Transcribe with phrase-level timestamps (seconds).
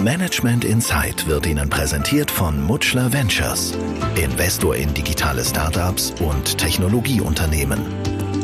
[0.00, 3.76] Management Insight wird Ihnen präsentiert von Mutschler Ventures,
[4.14, 7.80] Investor in digitale Startups und Technologieunternehmen.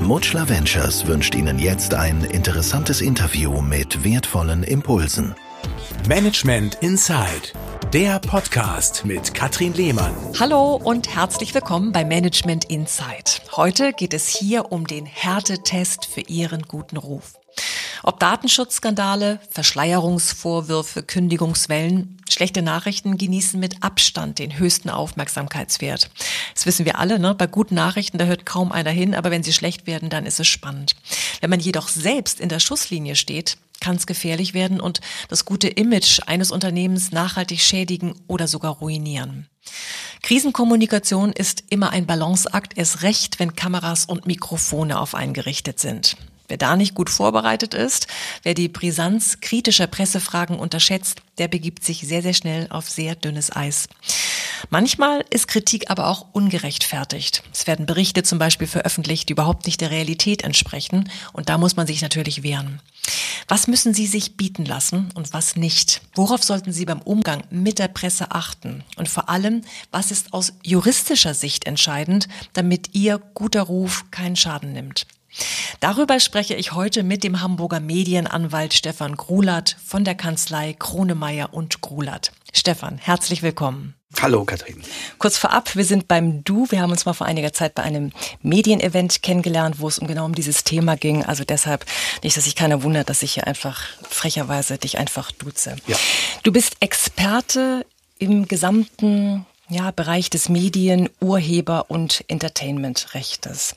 [0.03, 5.37] Mutschler Ventures wünscht Ihnen jetzt ein interessantes Interview mit wertvollen Impulsen.
[6.09, 7.53] Management Inside,
[7.93, 10.13] der Podcast mit Katrin Lehmann.
[10.41, 13.43] Hallo und herzlich willkommen bei Management Insight.
[13.53, 17.35] Heute geht es hier um den Härtetest für Ihren guten Ruf.
[18.07, 26.11] Ob Datenschutzskandale, Verschleierungsvorwürfe, Kündigungswellen, schlechte Nachrichten genießen mit Abstand den höchsten Aufmerksamkeitswert.
[26.53, 27.35] Das wissen wir alle, ne?
[27.35, 30.39] Bei guten Nachrichten, da hört kaum einer hin, aber wenn sie schlecht werden, dann ist
[30.39, 30.97] es spannend.
[31.41, 35.69] Wenn man jedoch selbst in der Schusslinie steht, kann es gefährlich werden und das gute
[35.69, 39.49] Image eines Unternehmens nachhaltig schädigen oder sogar ruinieren.
[40.21, 46.19] Krisenkommunikation ist immer ein Balanceakt, erst recht, wenn Kameras und Mikrofone auf einen gerichtet sind.
[46.49, 48.07] Wer da nicht gut vorbereitet ist,
[48.43, 53.55] wer die Brisanz kritischer Pressefragen unterschätzt, der begibt sich sehr, sehr schnell auf sehr dünnes
[53.55, 53.89] Eis.
[54.71, 57.43] Manchmal ist Kritik aber auch ungerechtfertigt.
[57.53, 61.11] Es werden Berichte zum Beispiel veröffentlicht, die überhaupt nicht der Realität entsprechen.
[61.33, 62.81] Und da muss man sich natürlich wehren.
[63.49, 66.01] Was müssen Sie sich bieten lassen und was nicht?
[66.15, 68.85] Worauf sollten Sie beim Umgang mit der Presse achten?
[68.97, 74.73] Und vor allem, was ist aus juristischer Sicht entscheidend, damit Ihr guter Ruf keinen Schaden
[74.73, 75.07] nimmt?
[75.81, 81.81] Darüber spreche ich heute mit dem Hamburger Medienanwalt Stefan Grulat von der Kanzlei Kronemeyer und
[81.81, 82.33] Grulat.
[82.53, 83.95] Stefan, herzlich willkommen.
[84.23, 84.83] Hallo Katrin.
[85.19, 86.71] Kurz vorab, wir sind beim Du.
[86.71, 88.13] Wir haben uns mal vor einiger Zeit bei einem
[88.43, 91.25] Medienevent kennengelernt, wo es um genau um dieses Thema ging.
[91.25, 91.85] Also deshalb
[92.23, 95.77] nicht, dass sich keiner wundert, dass ich hier einfach frecherweise dich einfach duze.
[95.87, 95.97] Ja.
[96.45, 97.85] Du bist Experte
[98.19, 103.75] im gesamten ja, Bereich des Medien-, Urheber- und Entertainmentrechtes.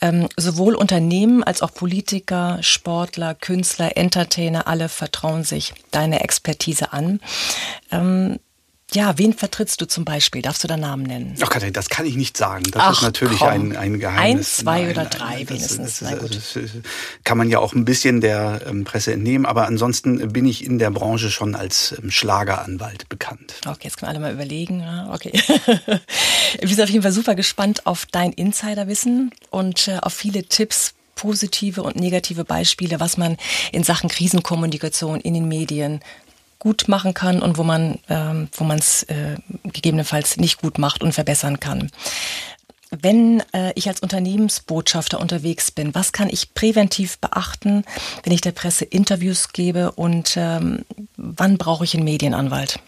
[0.00, 7.20] Ähm, sowohl Unternehmen als auch Politiker, Sportler, Künstler, Entertainer, alle vertrauen sich deine Expertise an.
[7.92, 8.38] Ähm,
[8.94, 10.42] ja, wen vertrittst du zum Beispiel?
[10.42, 11.34] Darfst du da Namen nennen?
[11.40, 12.64] Ach, Katrin, das kann ich nicht sagen.
[12.70, 13.48] Das Ach, ist natürlich komm.
[13.48, 14.58] ein, ein Geheimnis.
[14.58, 15.98] Ein, zwei Nein, oder drei das, wenigstens.
[16.00, 16.70] Das, das, das,
[17.24, 20.78] kann man ja auch ein bisschen der ähm, Presse entnehmen, aber ansonsten bin ich in
[20.78, 23.54] der Branche schon als ähm, Schlageranwalt bekannt.
[23.66, 24.84] Okay, jetzt können wir alle mal überlegen.
[25.12, 25.32] Okay.
[26.60, 30.94] wir sind auf jeden Fall super gespannt auf dein Insiderwissen und äh, auf viele Tipps,
[31.14, 33.36] positive und negative Beispiele, was man
[33.72, 36.00] in Sachen Krisenkommunikation in den Medien
[36.60, 41.02] gut machen kann und wo man ähm, wo man es äh, gegebenenfalls nicht gut macht
[41.02, 41.90] und verbessern kann.
[42.90, 47.84] Wenn äh, ich als Unternehmensbotschafter unterwegs bin, was kann ich präventiv beachten,
[48.24, 50.84] wenn ich der Presse Interviews gebe und ähm,
[51.16, 52.80] wann brauche ich einen Medienanwalt?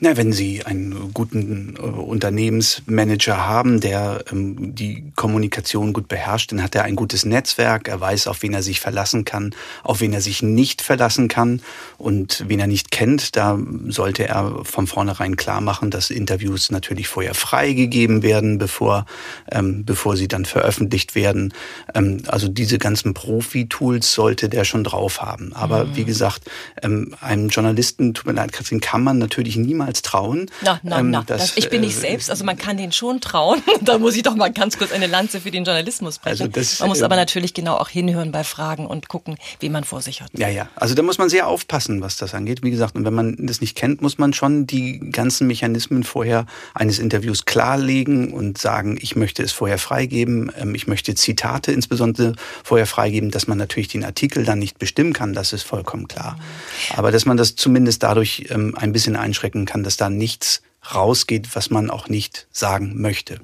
[0.00, 6.62] Na, wenn Sie einen guten äh, Unternehmensmanager haben, der ähm, die Kommunikation gut beherrscht, dann
[6.62, 10.12] hat er ein gutes Netzwerk, er weiß, auf wen er sich verlassen kann, auf wen
[10.12, 11.60] er sich nicht verlassen kann
[11.98, 13.58] und wen er nicht kennt, da
[13.88, 19.06] sollte er von vornherein klar machen, dass Interviews natürlich vorher freigegeben werden, bevor,
[19.50, 21.52] ähm, bevor sie dann veröffentlicht werden.
[21.94, 25.52] Ähm, also diese ganzen Profi-Tools sollte der schon drauf haben.
[25.52, 25.96] Aber mhm.
[25.96, 26.50] wie gesagt,
[26.82, 30.50] ähm, einem Journalisten, tut mir leid, Katrin, kann man natürlich niemals niemals trauen.
[30.62, 31.22] Na, na, ähm, na.
[31.26, 33.62] Das, ich bin nicht äh, selbst, also man kann den schon trauen.
[33.80, 36.42] da muss ich doch mal ganz kurz eine Lanze für den Journalismus brechen.
[36.42, 39.68] Also das, man muss äh, aber natürlich genau auch hinhören bei Fragen und gucken, wie
[39.68, 40.30] man vor sich hat.
[40.36, 40.68] Ja, ja.
[40.76, 42.62] Also da muss man sehr aufpassen, was das angeht.
[42.62, 46.46] Wie gesagt, und wenn man das nicht kennt, muss man schon die ganzen Mechanismen vorher
[46.74, 52.34] eines Interviews klarlegen und sagen, ich möchte es vorher freigeben, ähm, ich möchte Zitate insbesondere
[52.64, 56.34] vorher freigeben, dass man natürlich den Artikel dann nicht bestimmen kann, das ist vollkommen klar.
[56.34, 56.98] Mhm.
[56.98, 60.60] Aber dass man das zumindest dadurch ähm, ein bisschen einschrecken kann kann, dass da nichts
[60.94, 63.40] rausgeht, was man auch nicht sagen möchte.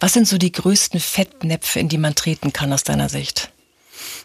[0.00, 3.51] Was sind so die größten Fettnäpfe, in die man treten kann aus deiner Sicht?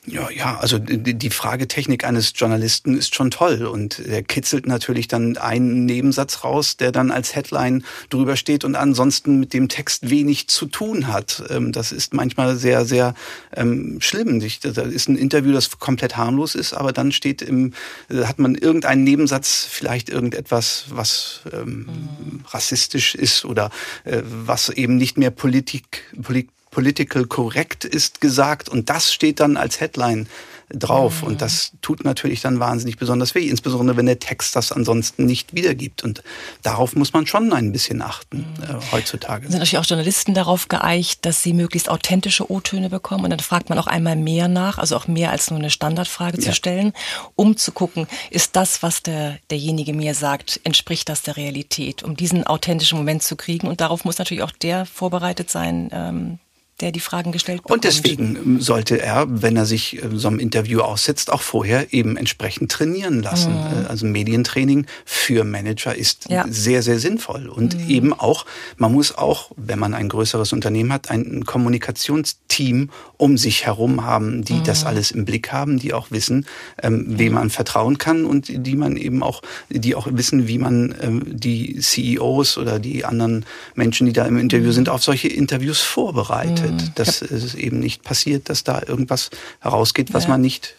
[0.09, 5.35] Ja, ja, also die Fragetechnik eines Journalisten ist schon toll und er kitzelt natürlich dann
[5.35, 10.47] einen Nebensatz raus, der dann als Headline drüber steht und ansonsten mit dem Text wenig
[10.47, 11.44] zu tun hat.
[11.50, 13.16] Ähm, das ist manchmal sehr, sehr
[13.53, 14.40] ähm, schlimm.
[14.40, 17.74] Da ist ein Interview, das komplett harmlos ist, aber dann steht im,
[18.09, 22.45] äh, hat man irgendeinen Nebensatz, vielleicht irgendetwas, was ähm, mhm.
[22.48, 23.71] rassistisch ist oder
[24.06, 29.57] äh, was eben nicht mehr Politik, Politik political correct ist gesagt und das steht dann
[29.57, 30.27] als Headline
[30.69, 31.24] drauf.
[31.24, 31.29] Mhm.
[31.29, 35.56] Und das tut natürlich dann wahnsinnig besonders weh, insbesondere wenn der Text das ansonsten nicht
[35.56, 36.03] wiedergibt.
[36.03, 36.21] Und
[36.62, 38.63] darauf muss man schon ein bisschen achten mhm.
[38.63, 39.47] äh, heutzutage.
[39.47, 43.24] Sind natürlich auch Journalisten darauf geeicht, dass sie möglichst authentische O-Töne bekommen.
[43.24, 46.38] Und dann fragt man auch einmal mehr nach, also auch mehr als nur eine Standardfrage
[46.38, 46.44] ja.
[46.44, 46.94] zu stellen,
[47.35, 52.15] um zu gucken, ist das, was der, derjenige mir sagt, entspricht das der Realität, um
[52.15, 53.65] diesen authentischen Moment zu kriegen.
[53.65, 56.38] Und darauf muss natürlich auch der vorbereitet sein, ähm,
[56.79, 57.74] der die Fragen gestellt bekommt.
[57.74, 62.18] Und deswegen sollte er, wenn er sich äh, so einem Interview aussetzt, auch vorher eben
[62.18, 63.51] entsprechend trainieren lassen.
[63.51, 63.85] Mhm.
[63.85, 66.45] Äh, also Medientraining für Manager ist ja.
[66.47, 67.47] sehr, sehr sinnvoll.
[67.47, 67.89] Und mhm.
[67.89, 68.45] eben auch,
[68.77, 74.44] man muss auch, wenn man ein größeres Unternehmen hat, ein Kommunikationsteam um sich herum haben,
[74.44, 74.63] die mhm.
[74.63, 76.45] das alles im Blick haben, die auch wissen,
[76.83, 80.94] ähm, wem man vertrauen kann und die man eben auch, die auch wissen, wie man
[81.01, 84.74] ähm, die CEOs oder die anderen Menschen, die da im Interview mhm.
[84.74, 86.95] sind, auf solche Interviews vorbereitet bedeutet, mhm.
[86.95, 87.27] dass ja.
[87.27, 89.29] es eben nicht passiert, dass da irgendwas
[89.59, 90.29] herausgeht, was ja.
[90.29, 90.75] man nicht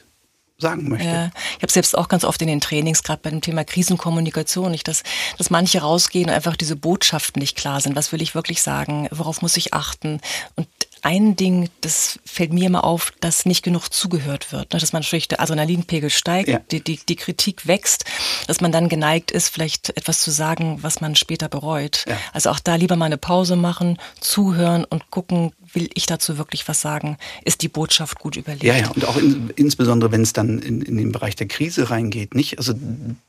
[0.60, 1.06] sagen möchte.
[1.06, 4.72] Ja, ich habe selbst auch ganz oft in den Trainings, gerade bei dem Thema Krisenkommunikation,
[4.72, 5.04] nicht, dass,
[5.36, 7.94] dass manche rausgehen und einfach diese Botschaften nicht klar sind.
[7.94, 9.08] Was will ich wirklich sagen?
[9.12, 10.20] Worauf muss ich achten?
[10.56, 10.66] Und
[11.02, 14.72] ein Ding, das fällt mir immer auf, dass nicht genug zugehört wird.
[14.72, 14.80] Ne?
[14.80, 16.58] Dass man natürlich der Adrenalinpegel steigt, ja.
[16.72, 18.04] die, die, die Kritik wächst,
[18.48, 22.04] dass man dann geneigt ist, vielleicht etwas zu sagen, was man später bereut.
[22.08, 22.16] Ja.
[22.32, 26.66] Also auch da lieber mal eine Pause machen, zuhören und gucken, will ich dazu wirklich
[26.68, 27.16] was sagen?
[27.44, 28.64] Ist die Botschaft gut überlegt?
[28.64, 31.90] Ja, ja, und auch in, insbesondere, wenn es dann in, in den Bereich der Krise
[31.90, 32.58] reingeht, nicht?
[32.58, 32.74] Also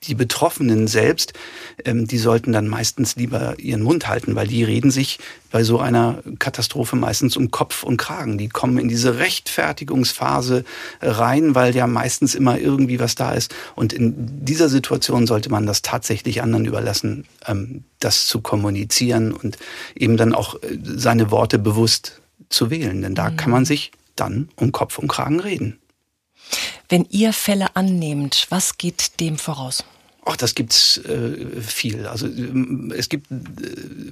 [0.03, 1.33] die Betroffenen selbst,
[1.86, 5.19] ähm, die sollten dann meistens lieber ihren Mund halten, weil die reden sich
[5.51, 8.38] bei so einer Katastrophe meistens um Kopf und Kragen.
[8.38, 10.63] Die kommen in diese Rechtfertigungsphase
[11.01, 13.53] rein, weil ja meistens immer irgendwie was da ist.
[13.75, 19.57] Und in dieser Situation sollte man das tatsächlich anderen überlassen, ähm, das zu kommunizieren und
[19.95, 23.01] eben dann auch äh, seine Worte bewusst zu wählen.
[23.01, 23.38] Denn da mhm.
[23.38, 25.80] kann man sich dann um Kopf und Kragen reden.
[26.88, 29.84] Wenn ihr Fälle annehmt, was geht dem voraus?
[30.25, 32.06] Ach, das gibt's äh, viel.
[32.06, 33.36] Also ähm, es gibt äh,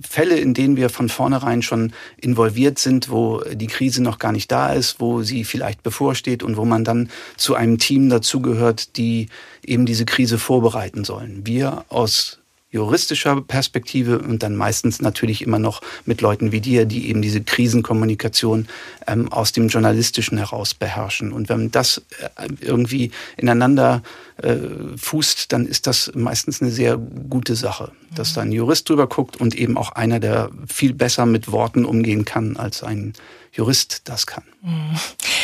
[0.07, 4.51] Fälle, in denen wir von vornherein schon involviert sind, wo die Krise noch gar nicht
[4.51, 9.27] da ist, wo sie vielleicht bevorsteht und wo man dann zu einem Team dazugehört, die
[9.63, 11.45] eben diese Krise vorbereiten sollen.
[11.45, 12.39] Wir aus
[12.77, 17.41] juristischer Perspektive und dann meistens natürlich immer noch mit Leuten wie dir, die eben diese
[17.41, 18.67] Krisenkommunikation
[19.07, 21.31] ähm, aus dem Journalistischen heraus beherrschen.
[21.33, 22.03] Und wenn das
[22.37, 24.03] äh, irgendwie ineinander
[24.41, 24.57] äh,
[24.95, 29.37] fußt, dann ist das meistens eine sehr gute Sache, dass da ein Jurist drüber guckt
[29.37, 33.13] und eben auch einer, der viel besser mit Worten umgehen kann, als ein
[33.51, 34.43] Jurist das kann.
[34.61, 34.99] Mhm.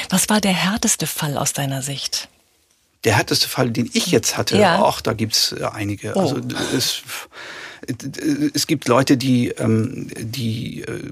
[0.09, 2.29] Was war der härteste Fall aus deiner Sicht?
[3.03, 4.81] Der härteste Fall, den ich jetzt hatte, ja.
[4.81, 6.13] auch da gibt's äh, einige.
[6.15, 6.21] Oh.
[6.21, 6.41] Also
[6.75, 7.01] es,
[8.53, 11.12] es gibt Leute, die, ähm, die äh,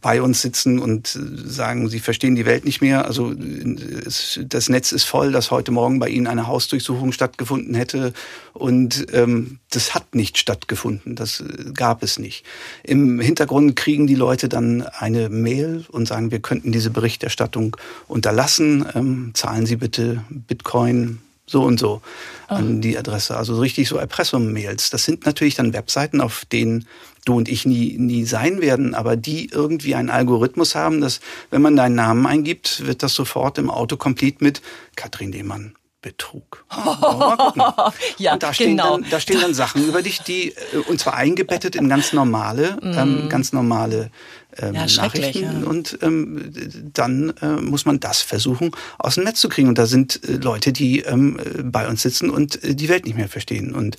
[0.00, 3.04] bei uns sitzen und sagen, sie verstehen die Welt nicht mehr.
[3.04, 8.12] Also es, das Netz ist voll, dass heute Morgen bei ihnen eine Hausdurchsuchung stattgefunden hätte
[8.52, 11.14] und ähm, das hat nicht stattgefunden.
[11.14, 12.44] Das äh, gab es nicht.
[12.82, 17.76] Im Hintergrund kriegen die Leute dann eine Mail und sagen, wir könnten diese Berichterstattung
[18.06, 18.86] unterlassen.
[18.94, 21.18] Ähm, zahlen Sie bitte Bitcoin
[21.48, 22.00] so und so
[22.48, 23.36] an die Adresse.
[23.36, 24.90] Also so richtig so Erpressung-Mails.
[24.90, 26.86] Das sind natürlich dann Webseiten, auf denen
[27.24, 31.62] du und ich nie, nie sein werden, aber die irgendwie einen Algorithmus haben, dass wenn
[31.62, 34.62] man deinen Namen eingibt, wird das sofort im Autocomplete mit
[34.96, 35.74] Katrin Lehmann.
[36.00, 36.64] Betrug.
[38.18, 38.98] ja, und da stehen, genau.
[38.98, 42.76] dann, da stehen dann Sachen über dich, die, äh, und zwar eingebettet in ganz normale,
[42.80, 42.98] mm.
[42.98, 44.10] ähm, ganz normale
[44.56, 45.62] ähm, ja, Nachrichten.
[45.62, 45.68] Ja.
[45.68, 46.52] Und ähm,
[46.92, 49.68] dann äh, muss man das versuchen, aus dem Netz zu kriegen.
[49.68, 53.16] Und da sind äh, Leute, die ähm, bei uns sitzen und äh, die Welt nicht
[53.16, 53.74] mehr verstehen.
[53.74, 53.96] Und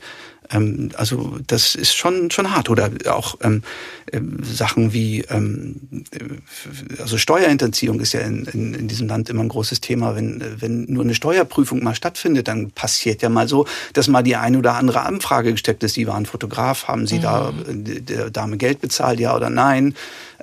[0.52, 2.70] ähm, also das ist schon schon hart.
[2.70, 3.64] Oder auch ähm,
[4.12, 9.44] äh, Sachen wie ähm, äh, also Steuerhinterziehung ist ja in, in, in diesem Land immer
[9.44, 10.16] ein großes Thema.
[10.16, 14.36] Wenn wenn nur eine Steuerprüfung mal stattfindet, dann passiert ja mal so, dass mal die
[14.36, 15.94] eine oder andere Anfrage gesteckt ist.
[15.94, 17.22] Sie waren Fotograf, haben Sie mhm.
[17.22, 19.96] da der Dame Geld bezahlt, ja oder nein?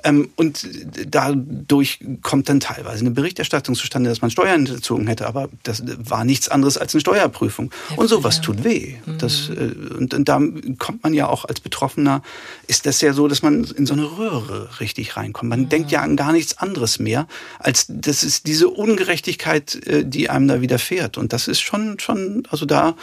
[0.03, 0.67] Ähm, und
[1.07, 6.23] dadurch kommt dann teilweise eine Berichterstattung zustande, dass man Steuern hinterzogen hätte, aber das war
[6.23, 7.71] nichts anderes als eine Steuerprüfung.
[7.95, 8.95] Und sowas tut weh.
[9.17, 9.55] Das, mhm.
[9.55, 10.39] äh, und, und da
[10.77, 12.21] kommt man ja auch als Betroffener,
[12.67, 15.49] ist das ja so, dass man in so eine Röhre richtig reinkommt.
[15.49, 15.69] Man ja.
[15.69, 17.27] denkt ja an gar nichts anderes mehr,
[17.59, 21.17] als das ist diese Ungerechtigkeit, äh, die einem da widerfährt.
[21.17, 22.95] Und das ist schon, schon, also da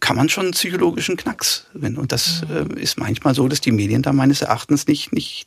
[0.00, 1.66] kann man schon einen psychologischen Knacks.
[1.72, 2.76] Und das mhm.
[2.76, 5.46] ist manchmal so, dass die Medien da meines Erachtens nicht, nicht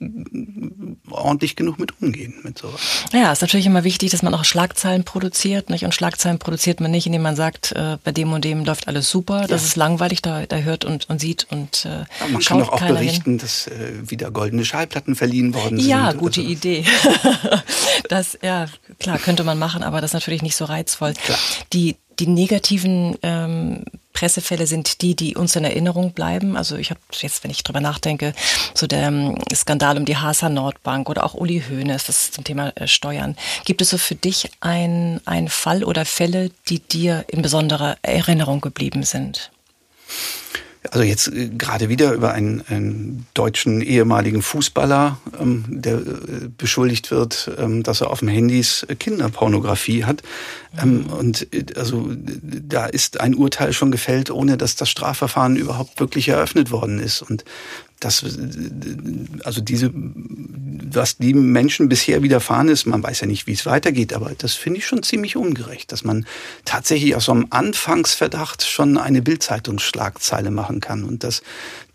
[1.10, 2.80] ordentlich genug mit umgehen mit sowas.
[3.12, 5.70] Ja, ist natürlich immer wichtig, dass man auch Schlagzeilen produziert.
[5.70, 5.84] Nicht?
[5.84, 9.10] Und Schlagzeilen produziert man nicht, indem man sagt, äh, bei dem und dem läuft alles
[9.10, 9.42] super.
[9.42, 9.68] Das ja.
[9.68, 12.80] ist langweilig, da, da hört und, und sieht und äh, ja, Man kann doch auch
[12.80, 13.38] berichten, hin.
[13.40, 15.90] dass äh, wieder goldene Schallplatten verliehen worden sind.
[15.90, 16.48] Ja, gute so.
[16.48, 16.86] Idee.
[18.10, 18.68] das, ja,
[19.00, 21.14] klar, könnte man machen, aber das ist natürlich nicht so reizvoll.
[21.14, 21.38] Klar.
[21.74, 26.58] Die die negativen ähm, Pressefälle sind die, die uns in Erinnerung bleiben.
[26.58, 28.34] Also ich habe jetzt, wenn ich drüber nachdenke,
[28.74, 32.44] so der ähm, Skandal um die Hasa Nordbank oder auch Uli Hoeneß, das ist zum
[32.44, 33.36] Thema äh, Steuern.
[33.66, 39.04] Gibt es so für dich einen Fall oder Fälle, die dir in besonderer Erinnerung geblieben
[39.04, 39.52] sind?
[40.90, 47.12] Also jetzt äh, gerade wieder über einen, einen deutschen ehemaligen Fußballer, ähm, der äh, beschuldigt
[47.12, 50.24] wird, ähm, dass er auf dem Handys Kinderpornografie hat.
[50.82, 56.00] Ähm, und äh, also da ist ein Urteil schon gefällt, ohne dass das Strafverfahren überhaupt
[56.00, 57.22] wirklich eröffnet worden ist.
[57.22, 57.46] Und
[58.02, 58.26] das,
[59.44, 64.14] also diese, was die Menschen bisher widerfahren ist, man weiß ja nicht, wie es weitergeht,
[64.14, 66.26] aber das finde ich schon ziemlich ungerecht, dass man
[66.66, 71.44] tatsächlich aus so einem Anfangsverdacht schon eine Bildzeitungsschlagzeile machen kann und dass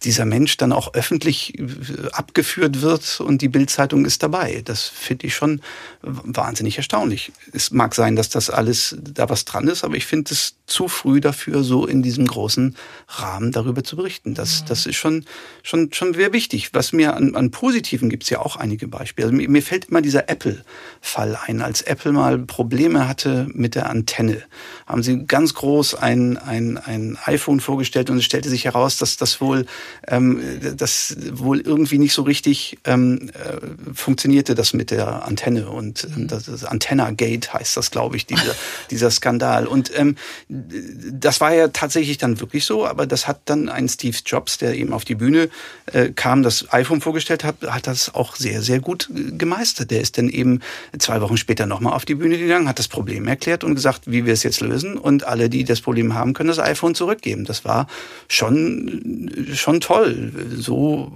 [0.02, 1.64] dieser Mensch dann auch öffentlich äh,
[2.12, 4.62] abgeführt wird und die Bildzeitung ist dabei.
[4.64, 5.60] Das finde ich schon
[6.02, 7.32] wahnsinnig erstaunlich.
[7.52, 10.88] Es mag sein, dass das alles da was dran ist, aber ich finde es zu
[10.88, 12.76] früh dafür, so in diesem großen
[13.08, 14.34] Rahmen darüber zu berichten.
[14.34, 14.66] Das, mhm.
[14.66, 15.24] das ist schon,
[15.62, 16.70] schon, schon sehr wichtig.
[16.74, 19.26] Was mir an, an Positiven gibt es ja auch einige Beispiele.
[19.28, 21.62] Also mir, mir fällt immer dieser Apple-Fall ein.
[21.62, 24.42] Als Apple mal Probleme hatte mit der Antenne,
[24.86, 29.16] haben sie ganz groß ein, ein, ein iPhone vorgestellt und es stellte sich heraus, dass
[29.16, 29.66] das wohl
[30.08, 30.40] ähm,
[30.76, 36.28] das wohl irgendwie nicht so richtig ähm, äh, funktionierte das mit der Antenne und ähm,
[36.28, 38.54] das, das Antenna Gate heißt das, glaube ich, dieser,
[38.90, 39.66] dieser Skandal.
[39.66, 40.16] Und ähm,
[40.48, 44.74] das war ja tatsächlich dann wirklich so, aber das hat dann ein Steve Jobs, der
[44.74, 45.48] eben auf die Bühne
[45.92, 49.90] äh, kam, das iPhone vorgestellt hat, hat das auch sehr, sehr gut äh, gemeistert.
[49.90, 50.60] Der ist dann eben
[50.98, 54.24] zwei Wochen später nochmal auf die Bühne gegangen, hat das Problem erklärt und gesagt, wie
[54.24, 54.98] wir es jetzt lösen.
[54.98, 57.44] Und alle, die das Problem haben, können das iPhone zurückgeben.
[57.44, 57.86] Das war
[58.28, 60.32] schon, schon toll.
[60.56, 61.12] So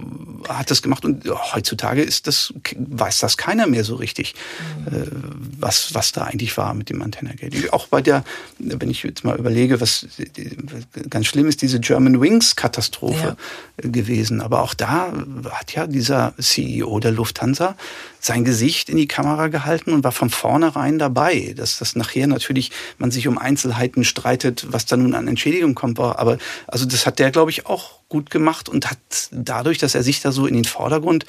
[0.47, 4.35] hat das gemacht und heutzutage ist das, weiß das keiner mehr so richtig,
[4.85, 5.11] mhm.
[5.59, 7.71] was, was da eigentlich war mit dem Antennagate.
[7.73, 8.23] Auch bei der,
[8.59, 10.07] wenn ich jetzt mal überlege, was
[11.09, 13.37] ganz schlimm ist, diese German Wings Katastrophe
[13.83, 13.89] ja.
[13.89, 14.41] gewesen.
[14.41, 15.13] Aber auch da
[15.49, 17.75] hat ja dieser CEO der Lufthansa
[18.21, 21.53] sein Gesicht in die Kamera gehalten und war von vornherein dabei.
[21.57, 25.99] Dass das nachher natürlich man sich um Einzelheiten streitet, was da nun an Entschädigung kommt.
[25.99, 26.37] Aber
[26.67, 28.99] also das hat der, glaube ich, auch gut gemacht und hat
[29.31, 31.25] dadurch, dass er sich da so in den Vordergrund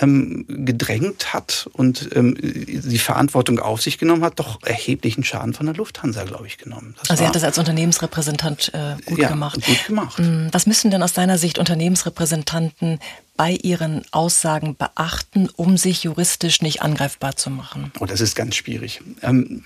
[0.00, 5.66] ähm, gedrängt hat und ähm, die Verantwortung auf sich genommen hat, doch erheblichen Schaden von
[5.66, 6.94] der Lufthansa, glaube ich, genommen.
[7.00, 9.60] Das also er hat das als Unternehmensrepräsentant äh, gut ja, gemacht.
[9.64, 10.18] Gut gemacht.
[10.18, 12.98] Hm, was müssen denn aus deiner Sicht Unternehmensrepräsentanten
[13.36, 17.90] bei ihren Aussagen beachten, um sich juristisch nicht angreifbar zu machen?
[17.98, 19.00] Oh, das ist ganz schwierig.
[19.20, 19.64] Ähm,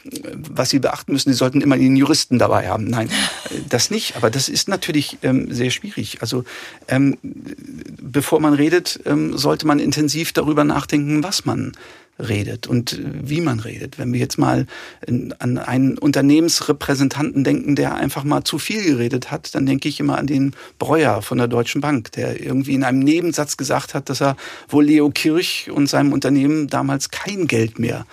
[0.49, 2.85] was sie beachten müssen, sie sollten immer den Juristen dabei haben.
[2.85, 3.11] Nein,
[3.68, 4.16] das nicht.
[4.16, 6.23] Aber das ist natürlich ähm, sehr schwierig.
[6.23, 6.45] Also
[6.88, 11.73] ähm, bevor man redet, ähm, sollte man intensiv darüber nachdenken, was man
[12.19, 13.99] redet und wie man redet.
[13.99, 14.67] Wenn wir jetzt mal
[15.07, 20.19] an einen Unternehmensrepräsentanten denken, der einfach mal zu viel geredet hat, dann denke ich immer
[20.19, 24.23] an den Breuer von der Deutschen Bank, der irgendwie in einem Nebensatz gesagt hat, dass
[24.23, 24.37] er
[24.69, 28.07] wohl Leo Kirch und seinem Unternehmen damals kein Geld mehr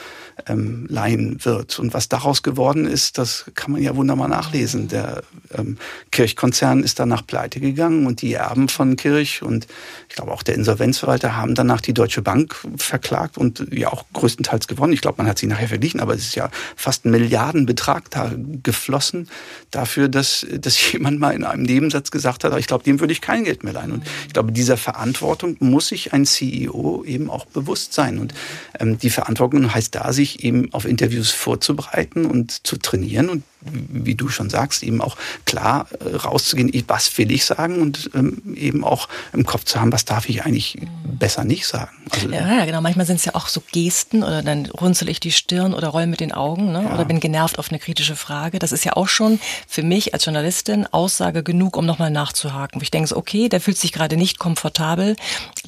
[0.48, 1.80] ähm, leihen wird.
[1.80, 4.88] Und was daraus geworden ist, das kann man ja wunderbar nachlesen.
[4.88, 5.24] Der
[5.58, 5.78] ähm,
[6.12, 9.68] Kirchkonzern ist danach pleite gegangen und die Erben von Kirch und
[10.10, 14.68] ich glaube auch der Insolvenzverwalter haben danach die Deutsche Bank verklagt und ja auch größtenteils
[14.68, 14.94] gewonnen.
[14.94, 18.32] Ich glaube, man hat sie nachher verglichen, aber es ist ja fast ein Milliardenbetrag da
[18.64, 19.28] geflossen
[19.72, 23.22] dafür, dass, dass jemand mal in einem Nebensatz gesagt hat, ich glaube, dem würde ich
[23.22, 23.92] kein Geld mehr leihen.
[23.92, 28.20] Und ich glaube, dieser Verantwortung muss sich ein CEO eben auch bewusst sein.
[28.20, 28.34] Und
[28.80, 34.16] ähm, die Verantwortung heißt da, sich eben auf Interviews vorzubereiten und zu trainieren und wie
[34.16, 35.16] du schon sagst, eben auch
[35.46, 39.92] klar äh, rauszugehen, was will ich sagen und ähm, eben auch im Kopf zu haben,
[39.94, 40.80] was darf ich eigentlich
[41.18, 41.92] besser nicht sagen.
[42.10, 42.82] Also, ja, ja, genau.
[42.82, 46.08] Manchmal sind es ja auch so Gesten oder dann runzel ich die Stirn oder roll
[46.08, 46.84] mit den Augen ne?
[46.84, 46.94] Ja.
[46.94, 48.60] oder bin genervt auf eine kritische Frage.
[48.60, 52.82] Das ist ja auch schon für mich als Journalistin Aussage genug, um nochmal nachzuhaken.
[52.82, 55.16] Wo ich denke, okay, der fühlt sich gerade nicht komfortabel,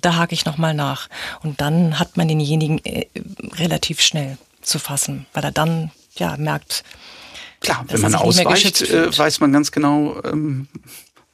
[0.02, 1.08] da hake ich nochmal nach.
[1.44, 3.06] Und dann hat man denjenigen äh,
[3.58, 6.84] relativ schnell zu fassen, weil er dann ja merkt,
[7.62, 10.68] Klar, wenn man ausweicht, äh, weiß man ganz genau, ähm,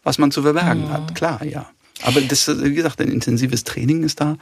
[0.03, 0.91] was man zu verbergen mhm.
[0.91, 1.15] hat.
[1.15, 1.69] Klar, ja.
[2.03, 4.37] Aber das, wie gesagt, ein intensives Training ist da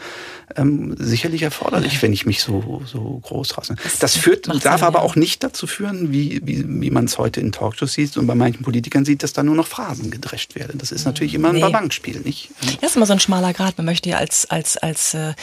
[0.55, 3.75] ähm, sicherlich erforderlich, wenn ich mich so, so groß rasse.
[3.99, 5.03] Das, führt, darf Sinn, aber ja.
[5.03, 8.35] auch nicht dazu führen, wie, wie, wie man es heute in Talkshows sieht und bei
[8.35, 10.77] manchen Politikern sieht, dass da nur noch Phrasen gedrescht werden.
[10.77, 11.69] Das ist natürlich immer ein nee.
[11.69, 12.49] Bankspiel, nicht?
[12.81, 13.77] Das ist immer so ein schmaler Grad.
[13.77, 15.33] Man möchte ja als, als, als äh,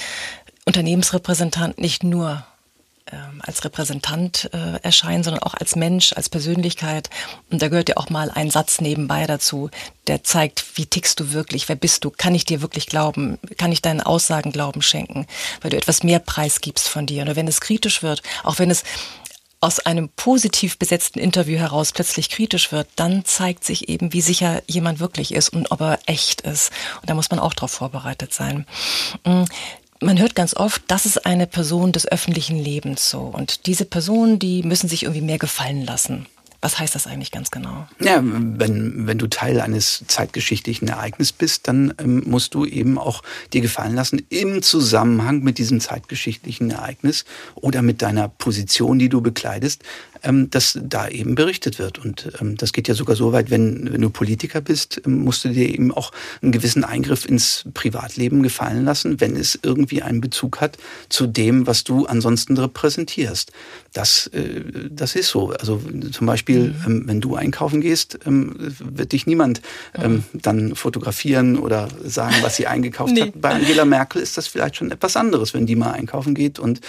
[0.64, 2.46] Unternehmensrepräsentant nicht nur
[3.40, 7.08] als Repräsentant äh, erscheinen, sondern auch als Mensch, als Persönlichkeit.
[7.50, 9.70] Und da gehört ja auch mal ein Satz nebenbei dazu,
[10.06, 13.72] der zeigt, wie tickst du wirklich, wer bist du, kann ich dir wirklich glauben, kann
[13.72, 15.26] ich deinen Aussagen Glauben schenken,
[15.60, 17.22] weil du etwas mehr Preis gibst von dir.
[17.22, 18.82] Oder wenn es kritisch wird, auch wenn es
[19.60, 24.62] aus einem positiv besetzten Interview heraus plötzlich kritisch wird, dann zeigt sich eben, wie sicher
[24.66, 26.70] jemand wirklich ist und ob er echt ist.
[27.00, 28.66] Und da muss man auch darauf vorbereitet sein.
[30.00, 33.20] Man hört ganz oft, das ist eine Person des öffentlichen Lebens so.
[33.20, 36.26] Und diese Personen, die müssen sich irgendwie mehr gefallen lassen
[36.60, 37.86] Was heißt das eigentlich ganz genau?
[38.00, 43.22] Ja, wenn, wenn du Teil eines zeitgeschichtlichen Ereignisses bist, dann ähm, musst du eben auch
[43.52, 47.24] dir gefallen lassen, im Zusammenhang mit diesem zeitgeschichtlichen Ereignis
[47.54, 49.82] oder mit deiner Position, die du bekleidest,
[50.22, 51.98] ähm, dass da eben berichtet wird.
[51.98, 55.44] Und ähm, das geht ja sogar so weit, wenn, wenn du Politiker bist, ähm, musst
[55.44, 60.20] du dir eben auch einen gewissen Eingriff ins Privatleben gefallen lassen, wenn es irgendwie einen
[60.20, 63.52] Bezug hat zu dem, was du ansonsten repräsentierst.
[63.92, 65.50] Das, äh, das ist so.
[65.50, 65.80] Also
[66.12, 66.84] zum Beispiel, mhm.
[66.86, 69.62] ähm, wenn du einkaufen gehst, ähm, wird dich niemand
[69.94, 70.40] ähm, mhm.
[70.42, 73.22] dann fotografieren oder sagen, was sie eingekauft nee.
[73.22, 73.40] hat.
[73.40, 76.80] Bei Angela Merkel ist das vielleicht schon etwas anderes, wenn die mal einkaufen geht und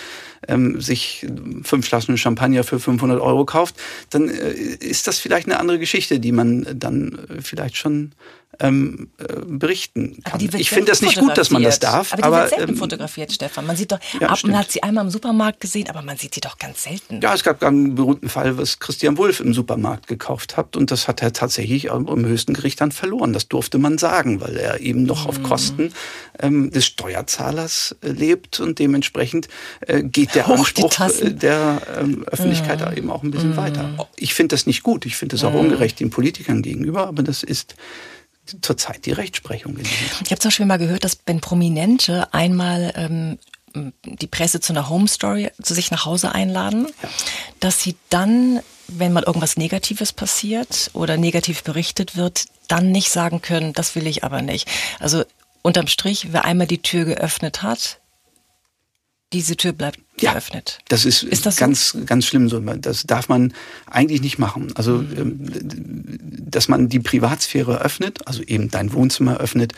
[0.47, 1.25] ähm, sich
[1.63, 3.75] fünf Flaschen Champagner für 500 Euro kauft,
[4.09, 8.11] dann äh, ist das vielleicht eine andere Geschichte, die man dann äh, vielleicht schon
[8.59, 10.39] ähm, äh, berichten kann.
[10.39, 12.13] Ich finde das nicht gut, dass man das darf.
[12.13, 13.65] Aber die aber, wird selten ähm, fotografiert, Stefan.
[13.65, 16.33] Man sieht doch, ja, ab, man hat sie einmal im Supermarkt gesehen, aber man sieht
[16.33, 17.19] sie doch ganz selten.
[17.21, 21.07] Ja, es gab einen berühmten Fall, was Christian Wulff im Supermarkt gekauft hat und das
[21.07, 23.33] hat er tatsächlich im höchsten Gericht dann verloren.
[23.33, 25.29] Das durfte man sagen, weil er eben noch mhm.
[25.29, 25.93] auf Kosten
[26.39, 29.47] ähm, des Steuerzahlers äh, lebt und dementsprechend
[29.81, 32.97] äh, geht der Anspruch äh, der ähm, Öffentlichkeit mhm.
[32.97, 33.57] eben auch ein bisschen mhm.
[33.57, 34.07] weiter.
[34.15, 35.05] Ich finde das nicht gut.
[35.05, 35.59] Ich finde das auch mhm.
[35.59, 37.75] ungerecht den Politikern gegenüber, aber das ist
[38.61, 39.77] zurzeit die Rechtsprechung.
[40.23, 43.37] Ich habe zum Beispiel mal gehört, dass wenn Prominente einmal ähm,
[44.03, 47.09] die Presse zu einer Home Story zu sich nach Hause einladen, ja.
[47.59, 53.41] dass sie dann, wenn mal irgendwas Negatives passiert oder negativ berichtet wird, dann nicht sagen
[53.41, 54.67] können, das will ich aber nicht.
[54.99, 55.23] Also
[55.61, 57.99] unterm Strich, wer einmal die Tür geöffnet hat,
[59.33, 60.79] diese Tür bleibt ja, geöffnet.
[60.87, 62.05] Das ist, ist das ganz, so?
[62.05, 62.59] ganz schlimm so.
[62.59, 63.53] Das darf man
[63.85, 64.71] eigentlich nicht machen.
[64.75, 65.17] Also, mhm.
[65.17, 66.19] Ähm,
[66.49, 69.73] dass man die Privatsphäre öffnet, also eben dein Wohnzimmer öffnet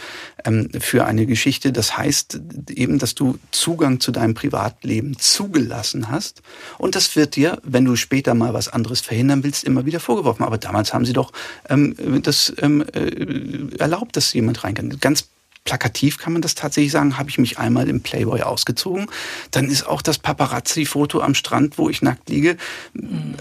[0.46, 1.72] ähm, für eine Geschichte.
[1.72, 2.40] Das heißt
[2.70, 6.44] eben, dass du Zugang zu deinem Privatleben zugelassen hast.
[6.78, 10.46] Und das wird dir, wenn du später mal was anderes verhindern willst, immer wieder vorgeworfen.
[10.46, 11.34] Aber damals haben sie doch
[11.70, 15.00] ähm, das äh, erlaubt, dass jemand rein kann.
[15.00, 15.26] Ganz
[15.70, 19.06] plakativ kann man das tatsächlich sagen, habe ich mich einmal im Playboy ausgezogen.
[19.52, 22.58] Dann ist auch das Paparazzi-Foto am Strand, wo ich nackt liege,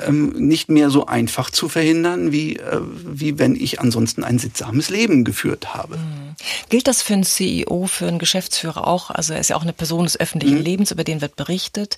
[0.07, 4.91] ähm, nicht mehr so einfach zu verhindern, wie, äh, wie wenn ich ansonsten ein sittsames
[4.91, 5.97] Leben geführt habe.
[5.97, 6.37] Mhm.
[6.69, 9.09] Gilt das für einen CEO, für einen Geschäftsführer auch?
[9.09, 10.65] Also er ist ja auch eine Person des öffentlichen mhm.
[10.65, 11.97] Lebens, über den wird berichtet.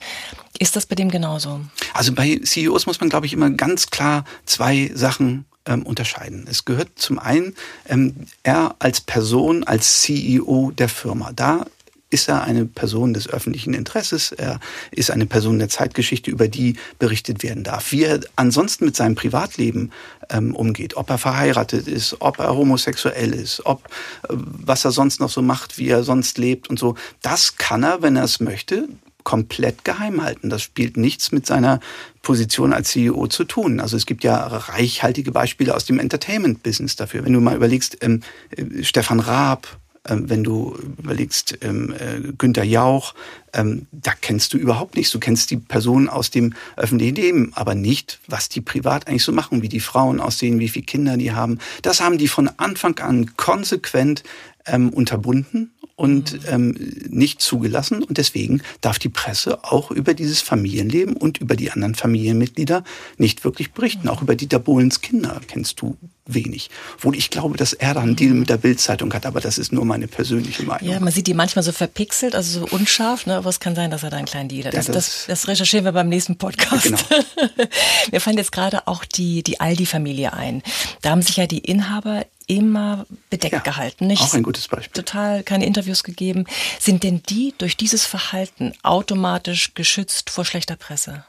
[0.60, 1.60] Ist das bei dem genauso?
[1.92, 6.46] Also bei CEOs muss man, glaube ich, immer ganz klar zwei Sachen ähm, unterscheiden.
[6.48, 7.54] Es gehört zum einen
[7.88, 11.32] ähm, er als Person, als CEO der Firma.
[11.32, 11.66] Da
[12.10, 14.58] ist er eine Person des öffentlichen Interesses, er
[14.90, 17.92] ist eine Person der Zeitgeschichte, über die berichtet werden darf.
[17.92, 19.92] Wie er ansonsten mit seinem Privatleben
[20.28, 23.84] ähm, umgeht, ob er verheiratet ist, ob er homosexuell ist, ob
[24.28, 27.84] äh, was er sonst noch so macht, wie er sonst lebt und so, das kann
[27.84, 28.88] er, wenn er es möchte,
[29.30, 30.50] komplett geheim halten.
[30.50, 31.78] Das spielt nichts mit seiner
[32.20, 33.78] Position als CEO zu tun.
[33.78, 37.24] Also es gibt ja reichhaltige Beispiele aus dem Entertainment-Business dafür.
[37.24, 38.22] Wenn du mal überlegst, ähm,
[38.56, 39.68] äh, Stefan Raab,
[40.08, 43.14] ähm, wenn du überlegst, ähm, äh, Günther Jauch,
[43.52, 45.12] ähm, da kennst du überhaupt nichts.
[45.12, 49.32] Du kennst die Personen aus dem öffentlichen Leben, aber nicht, was die privat eigentlich so
[49.32, 51.58] machen, wie die Frauen aussehen, wie viele Kinder die haben.
[51.82, 54.22] Das haben die von Anfang an konsequent
[54.66, 56.40] ähm, unterbunden und mhm.
[56.48, 58.02] ähm, nicht zugelassen.
[58.02, 62.84] Und deswegen darf die Presse auch über dieses Familienleben und über die anderen Familienmitglieder
[63.18, 64.08] nicht wirklich berichten.
[64.08, 66.70] Auch über Dieter Bohlens Kinder kennst du wenig.
[66.96, 69.72] Obwohl ich glaube, dass er da einen Deal mit der Bildzeitung hat, aber das ist
[69.72, 70.88] nur meine persönliche Meinung.
[70.88, 73.39] Ja, man sieht die manchmal so verpixelt, also so unscharf, ne?
[73.40, 74.74] Aber es kann sein, dass er da einen kleinen Deal hat.
[74.74, 76.84] Das, ja, das, das, recherchieren wir beim nächsten Podcast.
[76.84, 76.98] Genau.
[78.10, 80.62] wir fallen jetzt gerade auch die, die Aldi-Familie ein.
[81.02, 84.06] Da haben sich ja die Inhaber immer bedeckt ja, gehalten.
[84.06, 84.22] Nicht?
[84.22, 84.92] Auch ein gutes Beispiel.
[84.92, 86.44] Total keine Interviews gegeben.
[86.78, 91.24] Sind denn die durch dieses Verhalten automatisch geschützt vor schlechter Presse?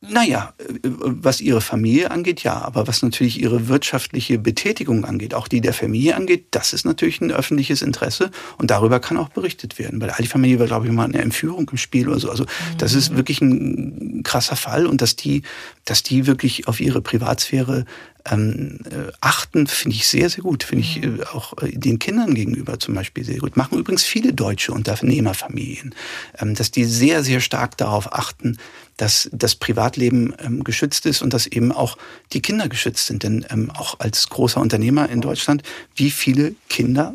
[0.00, 5.48] Naja, äh, was ihre Familie angeht, ja, aber was natürlich ihre wirtschaftliche Betätigung angeht, auch
[5.48, 9.78] die der Familie angeht, das ist natürlich ein öffentliches Interesse und darüber kann auch berichtet
[9.78, 9.98] werden.
[9.98, 12.30] Bei der Ali-Familie war, glaube ich, mal eine Entführung im Spiel oder so.
[12.30, 12.46] Also
[12.78, 13.16] das ist mhm.
[13.16, 15.42] wirklich ein krasser Fall und dass die,
[15.84, 17.84] dass die wirklich auf ihre Privatsphäre
[18.30, 20.62] ähm, äh, achten, finde ich sehr, sehr gut.
[20.62, 21.20] Finde ich mhm.
[21.20, 23.56] äh, auch äh, den Kindern gegenüber zum Beispiel sehr gut.
[23.56, 25.94] Machen übrigens viele deutsche Unternehmerfamilien,
[26.38, 28.58] ähm, dass die sehr, sehr stark darauf achten,
[28.98, 31.96] dass das Privatleben ähm, geschützt ist und dass eben auch
[32.32, 33.22] die Kinder geschützt sind.
[33.22, 35.62] Denn ähm, auch als großer Unternehmer in Deutschland,
[35.96, 37.14] wie viele Kinder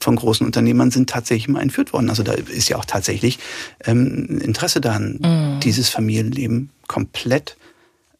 [0.00, 2.10] von großen Unternehmern sind tatsächlich mal entführt worden.
[2.10, 3.38] Also da ist ja auch tatsächlich
[3.84, 5.60] ähm, Interesse daran, mm.
[5.60, 7.56] dieses Familienleben komplett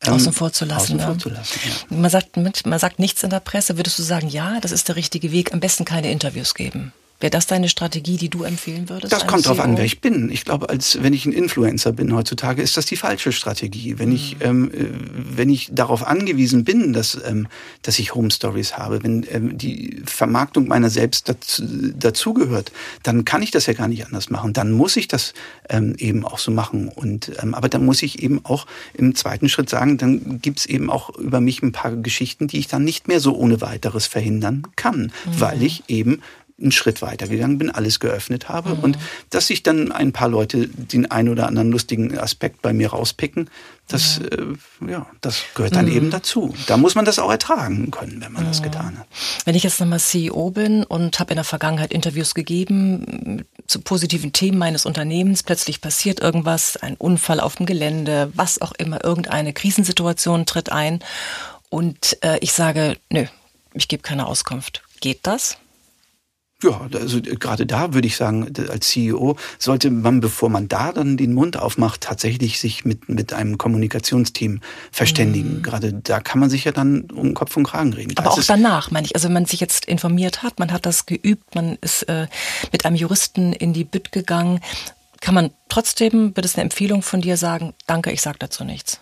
[0.05, 0.97] ähm, außen vor zu lassen.
[0.97, 1.97] Außen vor zu lassen ja.
[1.97, 3.77] man, sagt, man sagt nichts in der Presse.
[3.77, 6.93] Würdest du sagen, ja, das ist der richtige Weg, am besten keine Interviews geben?
[7.23, 9.13] Wäre das deine Strategie, die du empfehlen würdest?
[9.13, 10.29] Das kommt drauf an, e wer ich bin.
[10.29, 14.01] Ich glaube, als wenn ich ein Influencer bin heutzutage, ist das die falsche Strategie.
[14.01, 14.15] Wenn mhm.
[14.17, 14.89] ich ähm, äh,
[15.37, 17.47] wenn ich darauf angewiesen bin, dass ähm,
[17.83, 21.63] dass ich Home Stories habe, wenn ähm, die Vermarktung meiner selbst dazu,
[21.97, 22.73] dazugehört,
[23.05, 24.53] dann kann ich das ja gar nicht anders machen.
[24.53, 25.33] Dann muss ich das
[25.69, 26.89] ähm, eben auch so machen.
[26.89, 30.91] Und ähm, aber dann muss ich eben auch im zweiten Schritt sagen, dann gibt's eben
[30.91, 34.67] auch über mich ein paar Geschichten, die ich dann nicht mehr so ohne weiteres verhindern
[34.75, 35.11] kann, mhm.
[35.39, 36.21] weil ich eben
[36.63, 38.81] einen Schritt weitergegangen bin, alles geöffnet habe mhm.
[38.81, 38.99] und
[39.31, 43.51] dass sich dann ein paar Leute den einen oder anderen lustigen Aspekt bei mir rauspicken,
[43.89, 45.97] das, ja, äh, ja das gehört dann mhm.
[45.97, 46.55] eben dazu.
[46.67, 48.49] Da muss man das auch ertragen können, wenn man mhm.
[48.49, 49.07] das getan hat.
[49.45, 54.33] Wenn ich jetzt nochmal CEO bin und habe in der Vergangenheit Interviews gegeben zu positiven
[54.33, 59.53] Themen meines Unternehmens, plötzlich passiert irgendwas, ein Unfall auf dem Gelände, was auch immer, irgendeine
[59.53, 61.01] Krisensituation tritt ein
[61.69, 63.25] und äh, ich sage, nö,
[63.75, 64.83] ich gebe keine Auskunft.
[65.01, 65.57] Geht das?
[66.63, 71.17] Ja, also gerade da würde ich sagen, als CEO sollte man, bevor man da dann
[71.17, 75.59] den Mund aufmacht, tatsächlich sich mit, mit einem Kommunikationsteam verständigen.
[75.59, 75.63] Mhm.
[75.63, 78.17] Gerade da kann man sich ja dann um Kopf und Kragen reden.
[78.17, 79.15] Aber auch danach, meine ich.
[79.15, 82.29] Also wenn man sich jetzt informiert hat, man hat das geübt, man ist äh,
[82.71, 84.61] mit einem Juristen in die Bütt gegangen,
[85.21, 89.01] kann man trotzdem, wird es eine Empfehlung von dir sagen, danke, ich sage dazu nichts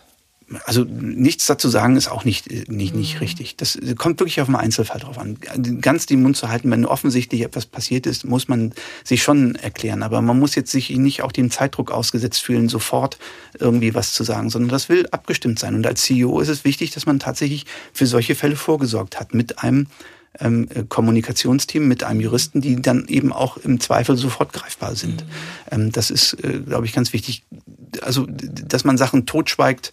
[0.65, 3.21] also nichts dazu sagen ist auch nicht, nicht, nicht mhm.
[3.21, 3.57] richtig.
[3.57, 5.39] Das kommt wirklich auf den Einzelfall drauf an.
[5.81, 8.73] Ganz den Mund zu halten, wenn offensichtlich etwas passiert ist, muss man
[9.05, 10.03] sich schon erklären.
[10.03, 13.19] Aber man muss jetzt sich nicht auch dem Zeitdruck ausgesetzt fühlen, sofort
[13.59, 15.75] irgendwie was zu sagen, sondern das will abgestimmt sein.
[15.75, 19.61] Und als CEO ist es wichtig, dass man tatsächlich für solche Fälle vorgesorgt hat mit
[19.61, 19.87] einem
[20.39, 25.25] ähm, Kommunikationsteam mit einem Juristen, die dann eben auch im Zweifel sofort greifbar sind.
[25.25, 25.31] Mhm.
[25.71, 27.45] Ähm, das ist, äh, glaube ich, ganz wichtig.
[28.03, 29.93] Also, dass man Sachen totschweigt,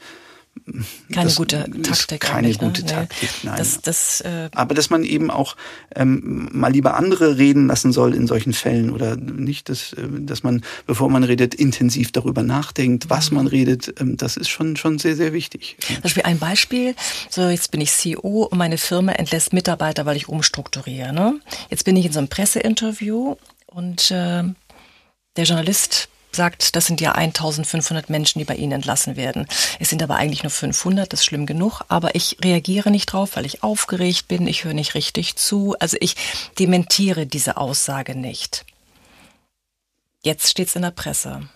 [1.14, 2.22] keine das gute Taktik.
[2.22, 2.56] Keine ne?
[2.56, 2.88] gute ne?
[2.88, 3.56] Taktik, nein.
[3.58, 5.56] Das, das, äh Aber dass man eben auch
[5.96, 10.44] ähm, mal lieber andere reden lassen soll in solchen Fällen oder nicht, dass, äh, dass
[10.44, 13.38] man, bevor man redet, intensiv darüber nachdenkt, was mhm.
[13.38, 15.78] man redet, ähm, das ist schon, schon sehr, sehr wichtig.
[15.86, 16.96] Zum Beispiel ein Beispiel,
[17.30, 21.14] so jetzt bin ich CEO und meine Firma entlässt Mitarbeiter, weil ich umstrukturiere.
[21.14, 21.40] Ne?
[21.70, 23.36] Jetzt bin ich in so einem Presseinterview
[23.68, 24.44] und äh,
[25.38, 29.48] der Journalist sagt, das sind ja 1500 Menschen, die bei Ihnen entlassen werden.
[29.80, 33.36] Es sind aber eigentlich nur 500, das ist schlimm genug, aber ich reagiere nicht drauf,
[33.36, 35.76] weil ich aufgeregt bin, ich höre nicht richtig zu.
[35.80, 36.16] Also ich
[36.60, 38.66] dementiere diese Aussage nicht.
[40.22, 41.48] Jetzt steht es in der Presse.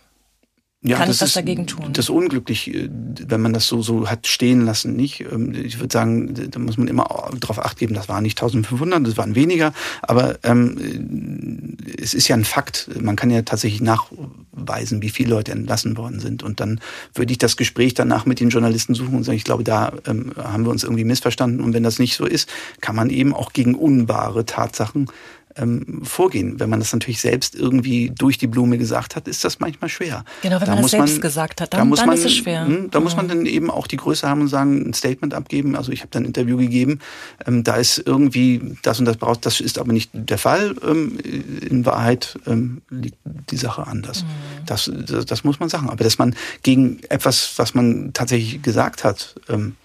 [0.84, 1.94] Ja, Kann ich was dagegen tun?
[1.94, 5.22] Das ist unglücklich, äh, wenn man das so, so hat stehen lassen, nicht?
[5.32, 9.06] Ähm, ich würde sagen, da muss man immer darauf acht geben, das waren nicht 1500,
[9.06, 12.90] das waren weniger, aber ähm, es ist ja ein Fakt.
[13.00, 16.42] Man kann ja tatsächlich nachweisen, wie viele Leute entlassen worden sind.
[16.42, 16.80] Und dann
[17.14, 20.32] würde ich das Gespräch danach mit den Journalisten suchen und sagen, ich glaube, da ähm,
[20.36, 21.62] haben wir uns irgendwie missverstanden.
[21.62, 22.50] Und wenn das nicht so ist,
[22.82, 25.10] kann man eben auch gegen unwahre Tatsachen
[25.58, 26.60] ähm, vorgehen.
[26.60, 30.24] Wenn man das natürlich selbst irgendwie durch die Blume gesagt hat, ist das manchmal schwer.
[30.42, 32.34] Genau, wenn da man das selbst man, gesagt hat, dann, da dann man, ist es
[32.34, 32.66] schwer.
[32.66, 33.04] Mh, da mhm.
[33.04, 35.76] muss man dann eben auch die Größe haben und sagen, ein Statement abgeben.
[35.76, 37.00] Also ich habe dann ein Interview gegeben,
[37.46, 40.76] ähm, da ist irgendwie das und das braucht, das ist aber nicht der Fall.
[40.88, 43.18] Ähm, in Wahrheit ähm, liegt
[43.50, 44.24] die Sache anders.
[44.24, 44.66] Mhm.
[44.66, 45.90] Das, das, das, muss man sagen.
[45.90, 49.76] Aber dass man gegen etwas, was man tatsächlich gesagt hat, ähm,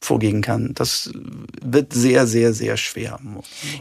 [0.00, 0.72] vorgehen kann.
[0.74, 1.10] Das
[1.60, 3.18] wird sehr, sehr, sehr schwer.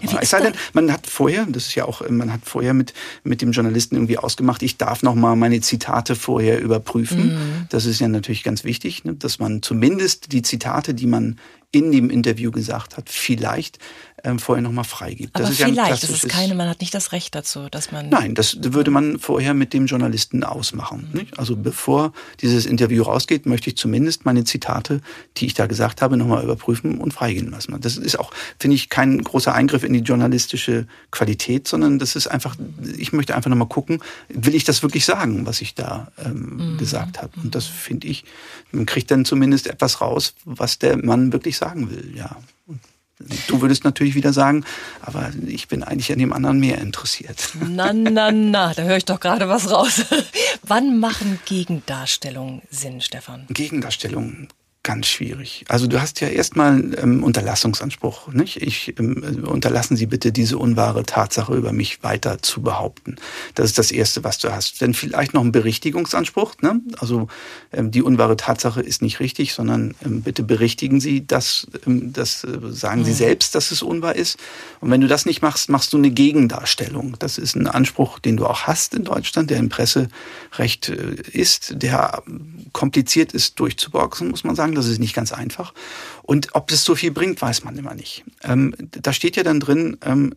[0.01, 2.93] Ja, es sei denn, man hat vorher, das ist ja auch, man hat vorher mit,
[3.23, 7.27] mit dem Journalisten irgendwie ausgemacht, ich darf noch mal meine Zitate vorher überprüfen.
[7.27, 7.67] Mhm.
[7.69, 11.39] Das ist ja natürlich ganz wichtig, ne, dass man zumindest die Zitate, die man
[11.71, 13.77] in dem Interview gesagt hat, vielleicht
[14.27, 15.35] ähm, vorher nochmal freigibt.
[15.35, 17.91] Aber das ist vielleicht, ja das ist keine, man hat nicht das Recht dazu, dass
[17.91, 18.09] man...
[18.09, 21.09] Nein, das würde man vorher mit dem Journalisten ausmachen.
[21.13, 21.27] Mhm.
[21.37, 22.11] Also bevor
[22.41, 25.01] dieses Interview rausgeht, möchte ich zumindest meine Zitate,
[25.37, 27.75] die ich da gesagt habe, nochmal überprüfen und freigehen lassen.
[27.79, 32.27] Das ist auch, finde ich, kein großer Eingriff in die journalistische Qualität, sondern das ist
[32.27, 32.55] einfach,
[32.97, 36.77] ich möchte einfach nochmal gucken, will ich das wirklich sagen, was ich da ähm, mhm.
[36.77, 37.31] gesagt habe.
[37.41, 38.25] Und das finde ich,
[38.71, 42.35] man kriegt dann zumindest etwas raus, was der Mann wirklich sagen will, ja.
[43.47, 44.63] Du würdest natürlich wieder sagen,
[45.01, 47.49] aber ich bin eigentlich an dem anderen mehr interessiert.
[47.67, 50.05] Na, na, na, da höre ich doch gerade was raus.
[50.63, 53.45] Wann machen Gegendarstellungen Sinn, Stefan?
[53.49, 54.49] Gegendarstellungen
[54.87, 55.65] ganz schwierig.
[55.67, 58.29] Also du hast ja erstmal ähm, Unterlassungsanspruch.
[58.31, 58.61] Nicht?
[58.61, 63.17] Ich ähm, unterlassen Sie bitte diese unwahre Tatsache über mich weiter zu behaupten.
[63.53, 64.81] Das ist das Erste, was du hast.
[64.81, 66.53] Dann vielleicht noch ein Berichtigungsanspruch.
[66.61, 66.79] Ne?
[66.99, 67.27] Also
[67.73, 72.45] ähm, die unwahre Tatsache ist nicht richtig, sondern ähm, bitte berichtigen Sie das, ähm, das
[72.45, 73.15] äh, sagen Sie mhm.
[73.15, 74.39] selbst, dass es unwahr ist.
[74.79, 77.17] Und wenn du das nicht machst, machst du eine Gegendarstellung.
[77.19, 81.73] Das ist ein Anspruch, den du auch hast in Deutschland, der im Presserecht äh, ist,
[81.75, 82.23] der
[82.71, 85.73] kompliziert ist durchzuboxen, muss man sagen das ist nicht ganz einfach.
[86.23, 88.23] Und ob es so viel bringt, weiß man immer nicht.
[88.43, 90.33] Ähm, da steht ja dann drin, ähm,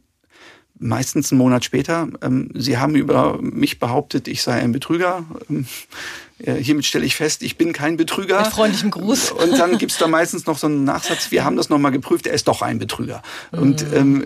[0.78, 2.08] meistens einen Monat später.
[2.22, 5.24] Ähm, sie haben über mich behauptet, ich sei ein Betrüger.
[6.44, 8.40] Ähm, äh, hiermit stelle ich fest, ich bin kein Betrüger.
[8.40, 9.30] Mit freundlichem Gruß.
[9.32, 12.34] Und dann gibt's da meistens noch so einen Nachsatz, wir haben das nochmal geprüft, er
[12.34, 13.22] ist doch ein Betrüger.
[13.52, 13.58] Mhm.
[13.58, 14.24] Und ähm,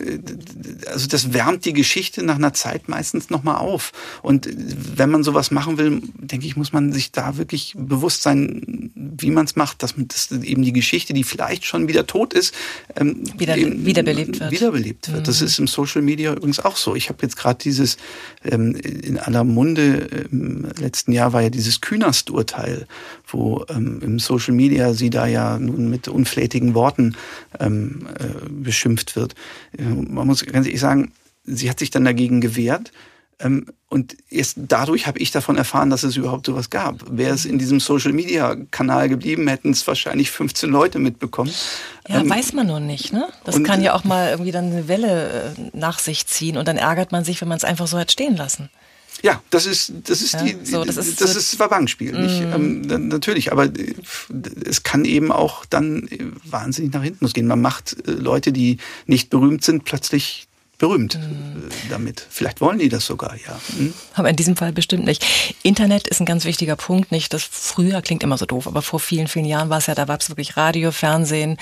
[0.86, 3.92] also das wärmt die Geschichte nach einer Zeit meistens nochmal auf.
[4.22, 8.90] Und wenn man sowas machen will, denke ich, muss man sich da wirklich bewusst sein,
[8.94, 12.32] wie man es macht, dass, man, dass eben die Geschichte, die vielleicht schon wieder tot
[12.32, 12.54] ist,
[12.96, 14.50] ähm, wieder, wiederbelebt wird.
[14.50, 15.20] Wiederbelebt wird.
[15.20, 15.24] Mhm.
[15.24, 16.94] Das ist im Social Media übrigens auch so.
[16.94, 17.96] Ich habe jetzt gerade dieses
[18.44, 22.86] ähm, in aller Munde im letzten Jahr war ja dieses Kühne Künast-Urteil,
[23.26, 27.16] wo ähm, im Social Media sie da ja nun mit unflätigen Worten
[27.58, 29.34] ähm, äh, beschimpft wird.
[29.76, 31.12] Äh, man muss ganz ehrlich sagen,
[31.44, 32.92] sie hat sich dann dagegen gewehrt.
[33.40, 37.04] Ähm, und erst dadurch habe ich davon erfahren, dass es überhaupt sowas gab.
[37.10, 41.52] Wäre es in diesem Social-Media-Kanal geblieben, hätten es wahrscheinlich 15 Leute mitbekommen.
[42.08, 43.12] Ja, ähm, weiß man nur nicht.
[43.12, 43.28] Ne?
[43.44, 46.76] Das kann ja auch mal irgendwie dann eine Welle äh, nach sich ziehen und dann
[46.76, 48.68] ärgert man sich, wenn man es einfach so hat stehen lassen.
[49.22, 52.22] Ja, das ist das ist ja, die so, das ist, das ist Verbankspiel, mm.
[52.22, 53.94] nicht ähm, natürlich, aber äh,
[54.66, 57.46] es kann eben auch dann äh, wahnsinnig nach hinten losgehen.
[57.46, 60.46] Man macht äh, Leute, die nicht berühmt sind, plötzlich
[60.84, 61.70] berühmt mhm.
[61.88, 62.26] damit.
[62.28, 63.58] Vielleicht wollen die das sogar, ja.
[63.78, 63.94] Mhm.
[64.12, 65.24] Aber in diesem Fall bestimmt nicht.
[65.62, 67.10] Internet ist ein ganz wichtiger Punkt.
[67.10, 69.94] Nicht, das früher klingt immer so doof, aber vor vielen, vielen Jahren war es ja,
[69.94, 71.56] da gab es wirklich Radio, Fernsehen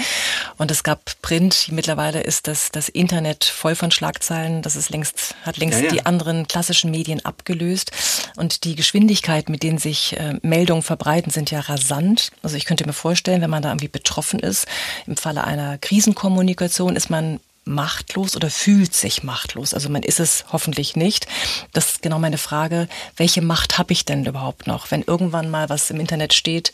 [0.57, 1.69] und es gab Print.
[1.71, 4.61] Mittlerweile ist das, das Internet voll von Schlagzeilen.
[4.63, 5.91] Das ist längst, hat längst ja, ja.
[5.93, 7.93] die anderen klassischen Medien abgelöst.
[8.35, 12.33] Und die Geschwindigkeit, mit denen sich äh, Meldungen verbreiten, sind ja rasant.
[12.43, 14.67] Also ich könnte mir vorstellen, wenn man da irgendwie betroffen ist,
[15.07, 19.75] im Falle einer Krisenkommunikation ist man machtlos oder fühlt sich machtlos.
[19.75, 21.27] Also man ist es hoffentlich nicht.
[21.73, 25.69] Das ist genau meine Frage, welche Macht habe ich denn überhaupt noch, wenn irgendwann mal
[25.69, 26.73] was im Internet steht,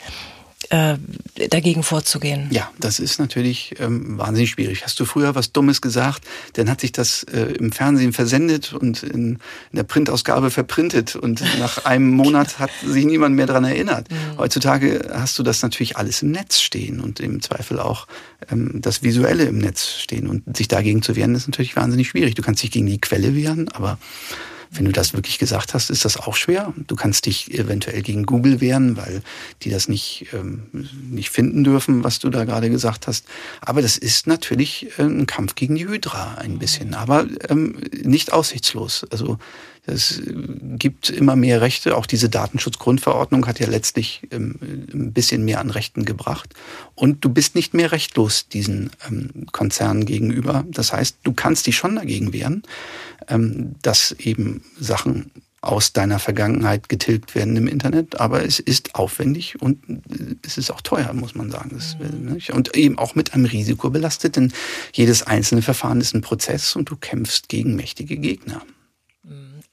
[0.70, 2.48] dagegen vorzugehen.
[2.50, 4.84] Ja, das ist natürlich ähm, wahnsinnig schwierig.
[4.84, 9.02] Hast du früher was Dummes gesagt, dann hat sich das äh, im Fernsehen versendet und
[9.02, 9.38] in, in,
[9.72, 14.10] der Printausgabe verprintet und nach einem Monat hat sich niemand mehr daran erinnert.
[14.10, 14.38] Mhm.
[14.38, 18.06] Heutzutage hast du das natürlich alles im Netz stehen und im Zweifel auch
[18.50, 22.34] ähm, das Visuelle im Netz stehen und sich dagegen zu wehren, ist natürlich wahnsinnig schwierig.
[22.34, 23.98] Du kannst dich gegen die Quelle wehren, aber
[24.70, 26.72] wenn du das wirklich gesagt hast, ist das auch schwer.
[26.86, 29.22] Du kannst dich eventuell gegen Google wehren, weil
[29.62, 30.62] die das nicht, ähm,
[31.10, 33.26] nicht finden dürfen, was du da gerade gesagt hast.
[33.60, 38.32] Aber das ist natürlich äh, ein Kampf gegen die Hydra ein bisschen, aber ähm, nicht
[38.32, 39.06] aussichtslos.
[39.10, 39.38] Also
[39.88, 40.22] es
[40.78, 41.96] gibt immer mehr Rechte.
[41.96, 44.56] Auch diese Datenschutzgrundverordnung hat ja letztlich ähm,
[44.92, 46.54] ein bisschen mehr an Rechten gebracht.
[46.94, 50.64] Und du bist nicht mehr rechtlos diesen ähm, Konzernen gegenüber.
[50.70, 52.62] Das heißt, du kannst dich schon dagegen wehren,
[53.28, 59.60] ähm, dass eben Sachen aus deiner Vergangenheit getilgt werden im Internet, aber es ist aufwendig
[59.60, 59.80] und
[60.46, 61.76] es ist auch teuer, muss man sagen.
[61.98, 62.38] Mhm.
[62.54, 64.52] Und eben auch mit einem Risiko belastet, denn
[64.92, 68.62] jedes einzelne Verfahren ist ein Prozess und du kämpfst gegen mächtige Gegner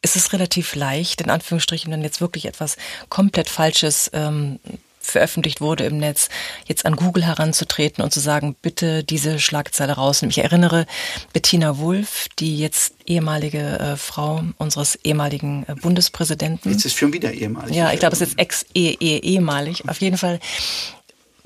[0.06, 2.78] ist es relativ leicht, in Anführungsstrichen, wenn jetzt wirklich etwas
[3.10, 4.60] komplett Falsches ähm,
[5.00, 6.30] veröffentlicht wurde im Netz,
[6.68, 10.32] jetzt an Google heranzutreten und zu sagen, bitte diese Schlagzeile rausnehmen.
[10.32, 10.86] Ich erinnere
[11.34, 16.72] Bettina Wulff, die jetzt ehemalige äh, Frau unseres ehemaligen äh, Bundespräsidenten.
[16.72, 17.76] Jetzt ist schon wieder ehemalig.
[17.76, 19.82] Ja, ich glaube, es ist jetzt ex-ehemalig.
[19.84, 20.40] -ehe Auf jeden Fall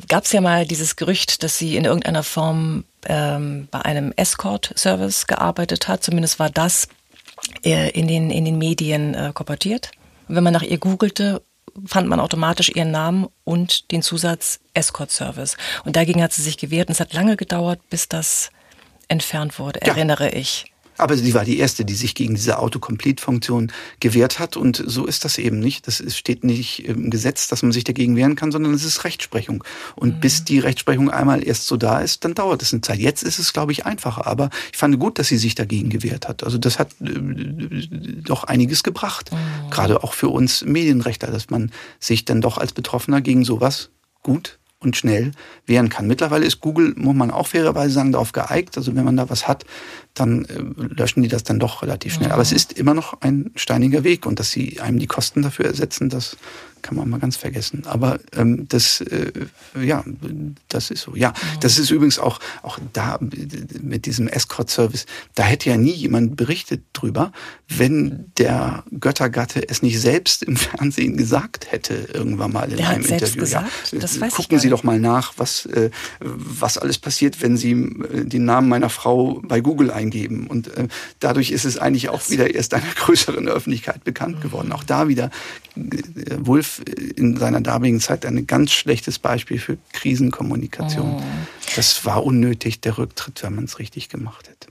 [0.07, 5.27] gab es ja mal dieses Gerücht, dass sie in irgendeiner Form ähm, bei einem Escort-Service
[5.27, 6.03] gearbeitet hat.
[6.03, 6.87] Zumindest war das
[7.61, 9.91] in den, in den Medien äh, kolportiert.
[10.27, 11.41] Wenn man nach ihr googelte,
[11.85, 15.57] fand man automatisch ihren Namen und den Zusatz Escort Service.
[15.85, 18.51] Und dagegen hat sie sich gewehrt und es hat lange gedauert, bis das
[19.07, 19.93] entfernt wurde, ja.
[19.93, 20.71] erinnere ich.
[20.99, 24.57] Aber sie war die erste, die sich gegen diese Autocomplete-Funktion gewehrt hat.
[24.57, 25.87] Und so ist das eben nicht.
[25.87, 29.63] Das steht nicht im Gesetz, dass man sich dagegen wehren kann, sondern es ist Rechtsprechung.
[29.95, 30.19] Und mhm.
[30.19, 32.99] bis die Rechtsprechung einmal erst so da ist, dann dauert es eine Zeit.
[32.99, 34.27] Jetzt ist es, glaube ich, einfacher.
[34.27, 36.43] Aber ich fand gut, dass sie sich dagegen gewehrt hat.
[36.43, 37.09] Also das hat äh,
[38.23, 39.31] doch einiges gebracht.
[39.31, 39.69] Mhm.
[39.69, 43.89] Gerade auch für uns Medienrechtler, dass man sich dann doch als Betroffener gegen sowas
[44.23, 45.31] gut und schnell
[45.65, 46.07] wehren kann.
[46.07, 48.77] Mittlerweile ist Google, muss man auch fairerweise sagen, darauf geeigt.
[48.77, 49.65] Also wenn man da was hat,
[50.13, 52.27] dann äh, löschen die das dann doch relativ schnell.
[52.27, 52.33] Mhm.
[52.33, 55.65] Aber es ist immer noch ein steiniger Weg und dass sie einem die Kosten dafür
[55.65, 56.37] ersetzen, das
[56.81, 57.83] kann man mal ganz vergessen.
[57.85, 59.31] Aber ähm, das, äh,
[59.79, 60.03] ja,
[60.67, 61.15] das ist so.
[61.15, 61.59] Ja, mhm.
[61.61, 66.83] das ist übrigens auch, auch da mit diesem Escort-Service, da hätte ja nie jemand berichtet
[66.93, 67.31] drüber,
[67.67, 73.05] wenn der Göttergatte es nicht selbst im Fernsehen gesagt hätte, irgendwann mal in der einem
[73.05, 73.41] Interview.
[73.41, 73.69] Gesagt?
[73.91, 77.71] Ja, das weiß Gucken Sie doch mal nach, was, äh, was alles passiert, wenn Sie
[77.71, 80.47] äh, den Namen meiner Frau bei Google eingeben.
[80.47, 80.87] Und äh,
[81.19, 84.71] dadurch ist es eigentlich auch wieder erst einer größeren Öffentlichkeit bekannt geworden.
[84.71, 85.29] Auch da wieder
[85.75, 85.81] äh,
[86.69, 86.81] Wolf
[87.15, 91.15] in seiner damaligen Zeit ein ganz schlechtes Beispiel für Krisenkommunikation.
[91.17, 91.21] Oh.
[91.75, 94.69] Das war unnötig, der Rücktritt, wenn man es richtig gemacht hätte.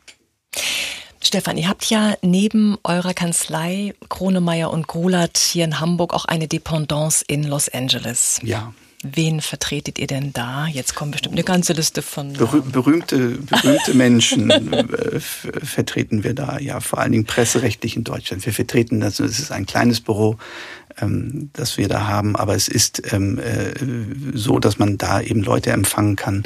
[1.20, 6.48] Stefan, ihr habt ja neben eurer Kanzlei Kronemeyer und Grulat hier in Hamburg auch eine
[6.48, 8.40] Dependance in Los Angeles.
[8.42, 8.72] Ja.
[9.04, 10.66] Wen vertretet ihr denn da?
[10.66, 12.32] Jetzt kommt bestimmt eine ganze Liste von.
[12.32, 18.44] Berüh berühmte, berühmte Menschen äh, vertreten wir da, ja, vor allen Dingen presserechtlich in Deutschland.
[18.44, 20.36] Wir vertreten das, es ist ein kleines Büro,
[21.00, 23.72] ähm, das wir da haben, aber es ist ähm, äh,
[24.34, 26.44] so, dass man da eben Leute empfangen kann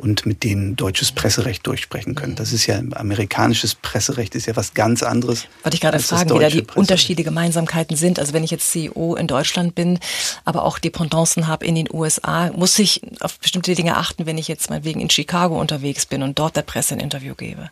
[0.00, 2.34] und mit denen deutsches Presserecht durchsprechen können.
[2.34, 5.46] Das ist ja amerikanisches Presserecht ist ja was ganz anderes.
[5.62, 8.18] Wollte ich gerade fragen, wie da die Unterschiede, Gemeinsamkeiten sind.
[8.18, 9.98] Also wenn ich jetzt CEO in Deutschland bin,
[10.44, 14.48] aber auch Dependancen habe in den USA, muss ich auf bestimmte Dinge achten, wenn ich
[14.48, 17.70] jetzt mal wegen in Chicago unterwegs bin und dort der Presse ein Interview gebe.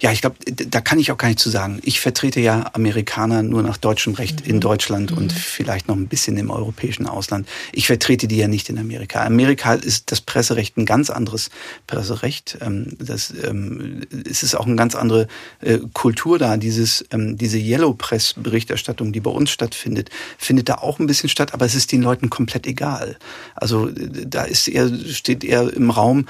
[0.00, 1.80] Ja, ich glaube, da kann ich auch gar nicht zu sagen.
[1.82, 4.50] Ich vertrete ja Amerikaner nur nach deutschem Recht mhm.
[4.50, 5.18] in Deutschland mhm.
[5.18, 7.48] und vielleicht noch ein bisschen im europäischen Ausland.
[7.72, 9.24] Ich vertrete die ja nicht in Amerika.
[9.24, 11.50] Amerika ist das Presserecht ein ganz anderes
[11.86, 12.58] Presserecht.
[12.60, 15.28] Ähm, das, ähm, es ist auch eine ganz andere
[15.60, 16.56] äh, Kultur da.
[16.56, 21.28] Dieses, ähm, diese Yellow Press Berichterstattung, die bei uns stattfindet, findet da auch ein bisschen
[21.28, 23.16] statt, aber es ist den Leuten komplett egal.
[23.54, 26.26] Also da ist eher, steht eher im Raum,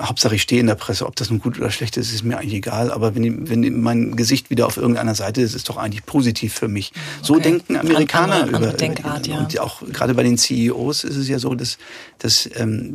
[0.00, 1.06] Hauptsache ich stehe in der Presse.
[1.06, 3.80] Ob das nun gut oder schlecht ist, ist mir eigentlich egal egal, aber wenn, wenn
[3.80, 6.92] mein Gesicht wieder auf irgendeiner Seite ist, ist es doch eigentlich positiv für mich.
[6.92, 7.26] Okay.
[7.26, 8.72] So denken Amerikaner andere, über.
[8.72, 9.38] Denkart, ja.
[9.38, 11.78] Und auch gerade bei den CEOs ist es ja so, dass,
[12.18, 12.94] dass, ähm,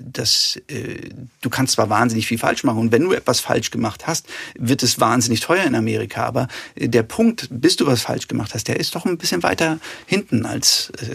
[0.00, 4.06] dass äh, du kannst zwar wahnsinnig viel falsch machen und wenn du etwas falsch gemacht
[4.06, 4.26] hast,
[4.58, 6.24] wird es wahnsinnig teuer in Amerika.
[6.24, 9.42] Aber äh, der Punkt, bis du was falsch gemacht hast, der ist doch ein bisschen
[9.42, 11.14] weiter hinten als, äh,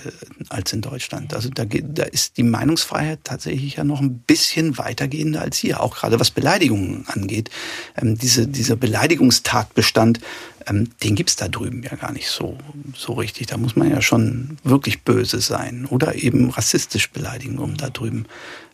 [0.49, 1.33] als in Deutschland.
[1.33, 5.95] Also da, da ist die Meinungsfreiheit tatsächlich ja noch ein bisschen weitergehender als hier, auch
[5.95, 7.49] gerade was Beleidigungen angeht.
[8.01, 10.19] Ähm, diese, dieser Beleidigungstatbestand,
[10.67, 12.57] ähm, den gibt's da drüben ja gar nicht so,
[12.95, 13.47] so richtig.
[13.47, 18.25] Da muss man ja schon wirklich böse sein oder eben rassistisch beleidigen, um da drüben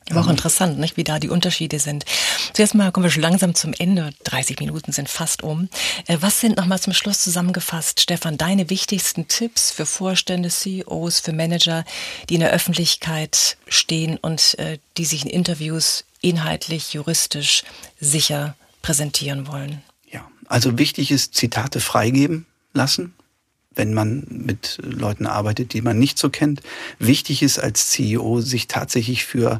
[0.09, 2.05] aber auch ähm, interessant, nicht, wie da die Unterschiede sind.
[2.53, 4.11] Zuerst mal kommen wir schon langsam zum Ende.
[4.25, 5.69] 30 Minuten sind fast um.
[6.05, 11.33] Äh, was sind nochmal zum Schluss zusammengefasst, Stefan, deine wichtigsten Tipps für Vorstände, CEOs, für
[11.33, 11.85] Manager,
[12.29, 17.63] die in der Öffentlichkeit stehen und äh, die sich in Interviews inhaltlich, juristisch
[17.99, 18.55] sicher
[18.86, 19.82] präsentieren wollen?
[20.12, 23.15] Ja, also wichtig ist Zitate freigeben lassen,
[23.74, 26.62] wenn man mit Leuten arbeitet, die man nicht so kennt.
[27.00, 29.60] Wichtig ist als CEO, sich tatsächlich für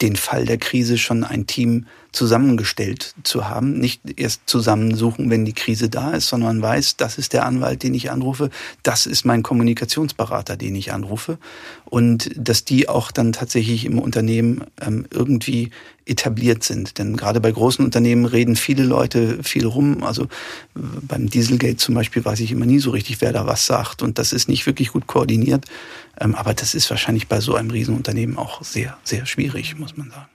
[0.00, 3.78] den Fall der Krise schon ein Team zusammengestellt zu haben.
[3.78, 7.94] Nicht erst zusammensuchen, wenn die Krise da ist, sondern weiß, das ist der Anwalt, den
[7.94, 8.50] ich anrufe,
[8.82, 11.38] das ist mein Kommunikationsberater, den ich anrufe.
[11.84, 15.70] Und dass die auch dann tatsächlich im Unternehmen ähm, irgendwie
[16.06, 16.98] etabliert sind.
[16.98, 20.04] Denn gerade bei großen Unternehmen reden viele Leute viel rum.
[20.04, 20.28] Also
[20.74, 24.02] beim Dieselgate zum Beispiel weiß ich immer nie so richtig, wer da was sagt.
[24.02, 25.66] Und das ist nicht wirklich gut koordiniert.
[26.18, 30.10] Ähm, aber das ist wahrscheinlich bei so einem Riesenunternehmen auch sehr, sehr schwierig, muss man
[30.10, 30.26] sagen.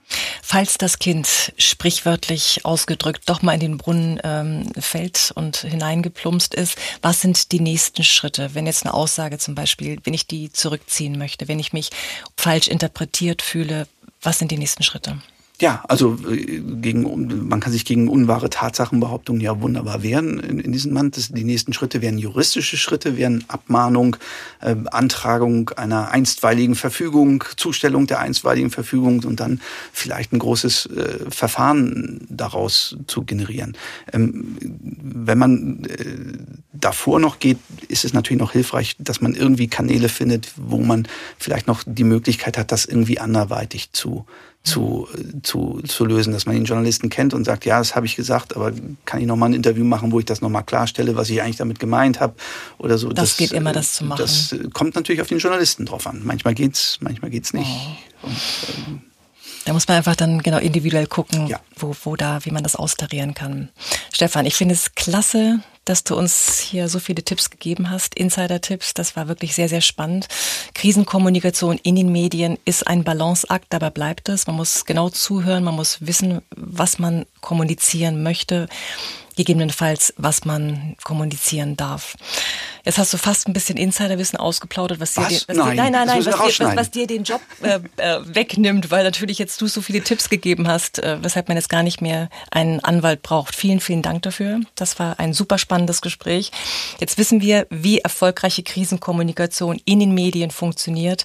[0.52, 6.76] Falls das Kind sprichwörtlich ausgedrückt doch mal in den Brunnen ähm, fällt und hineingeplumpst ist,
[7.00, 8.54] was sind die nächsten Schritte?
[8.54, 11.88] Wenn jetzt eine Aussage zum Beispiel, wenn ich die zurückziehen möchte, wenn ich mich
[12.36, 13.88] falsch interpretiert fühle,
[14.20, 15.22] was sind die nächsten Schritte?
[15.62, 20.72] Ja, also äh, gegen, man kann sich gegen unwahre Tatsachenbehauptungen ja wunderbar wehren in, in
[20.72, 21.16] diesem Land.
[21.16, 24.16] Das, die nächsten Schritte wären juristische Schritte, wären Abmahnung,
[24.60, 29.60] äh, Antragung einer einstweiligen Verfügung, Zustellung der einstweiligen Verfügung und dann
[29.92, 33.76] vielleicht ein großes äh, Verfahren daraus zu generieren.
[34.12, 36.38] Ähm, wenn man äh,
[36.72, 41.06] davor noch geht, ist es natürlich noch hilfreich, dass man irgendwie Kanäle findet, wo man
[41.38, 44.26] vielleicht noch die Möglichkeit hat, das irgendwie anderweitig zu
[44.64, 45.08] zu,
[45.42, 48.54] zu, zu lösen, dass man den Journalisten kennt und sagt, ja, das habe ich gesagt,
[48.54, 48.72] aber
[49.04, 51.42] kann ich noch mal ein Interview machen, wo ich das noch mal klarstelle, was ich
[51.42, 52.34] eigentlich damit gemeint habe
[52.78, 53.08] oder so.
[53.08, 54.20] Das, das geht immer, das zu machen.
[54.20, 56.22] Das kommt natürlich auf den Journalisten drauf an.
[56.24, 57.68] Manchmal geht's, manchmal geht's nicht.
[58.22, 58.26] Oh.
[58.26, 58.36] Und,
[58.88, 59.00] ähm,
[59.64, 61.60] da muss man einfach dann genau individuell gucken, ja.
[61.76, 63.68] wo, wo da, wie man das austarieren kann.
[64.12, 68.94] Stefan, ich finde es klasse, dass du uns hier so viele Tipps gegeben hast, Insider-Tipps.
[68.94, 70.28] Das war wirklich sehr, sehr spannend.
[70.74, 74.46] Krisenkommunikation in den Medien ist ein Balanceakt, dabei bleibt es.
[74.46, 78.68] Man muss genau zuhören, man muss wissen, was man kommunizieren möchte
[79.44, 82.14] gegebenenfalls, was man kommunizieren darf.
[82.84, 85.28] Jetzt hast du fast ein bisschen Insiderwissen ausgeplaudert, was, was?
[85.28, 87.78] dir, was nein, dir, nein, nein, nein, was dir, was, was dir, den Job äh,
[87.96, 91.68] äh, wegnimmt, weil natürlich jetzt du so viele Tipps gegeben hast, äh, weshalb man jetzt
[91.68, 93.54] gar nicht mehr einen Anwalt braucht.
[93.54, 94.60] Vielen, vielen Dank dafür.
[94.74, 96.50] Das war ein super spannendes Gespräch.
[96.98, 101.24] Jetzt wissen wir, wie erfolgreiche Krisenkommunikation in den Medien funktioniert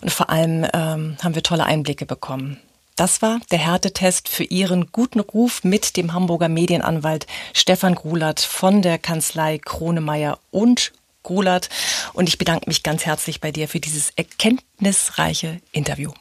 [0.00, 2.58] und vor allem ähm, haben wir tolle Einblicke bekommen.
[2.96, 8.80] Das war der Härtetest für Ihren guten Ruf mit dem Hamburger Medienanwalt Stefan Grulat von
[8.80, 10.92] der Kanzlei Kronemeyer und
[11.22, 11.68] Grulat.
[12.14, 16.12] Und ich bedanke mich ganz herzlich bei dir für dieses erkenntnisreiche Interview.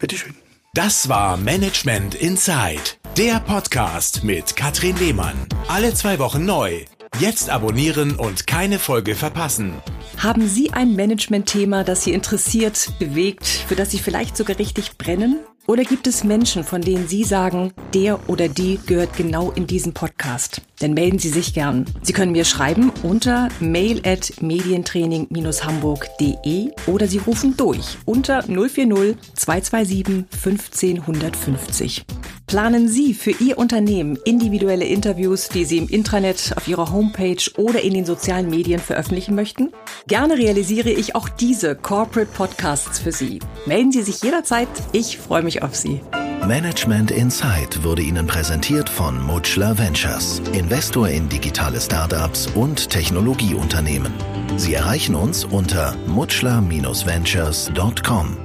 [0.00, 0.34] Bitteschön.
[0.74, 2.82] Das war Management Inside,
[3.16, 5.46] der Podcast mit Katrin Lehmann.
[5.68, 6.84] Alle zwei Wochen neu.
[7.20, 9.74] Jetzt abonnieren und keine Folge verpassen.
[10.18, 15.38] Haben Sie ein Management-Thema, das Sie interessiert, bewegt, für das Sie vielleicht sogar richtig brennen?
[15.66, 19.94] Oder gibt es Menschen, von denen Sie sagen, der oder die gehört genau in diesen
[19.94, 20.60] Podcast?
[20.80, 21.86] Dann melden Sie sich gern.
[22.02, 30.26] Sie können mir schreiben unter mail at medientraining-hamburg.de oder Sie rufen durch unter 040 227
[30.38, 32.04] 15 150.
[32.46, 37.80] Planen Sie für Ihr Unternehmen individuelle Interviews, die Sie im Intranet, auf Ihrer Homepage oder
[37.80, 39.72] in den sozialen Medien veröffentlichen möchten?
[40.06, 43.38] Gerne realisiere ich auch diese Corporate Podcasts für Sie.
[43.66, 44.68] Melden Sie sich jederzeit.
[44.92, 46.00] Ich freue mich auf Sie.
[46.46, 54.12] Management Insight wurde Ihnen präsentiert von Mutschler Ventures, Investor in digitale Startups und Technologieunternehmen.
[54.56, 58.43] Sie erreichen uns unter mutschler-ventures.com.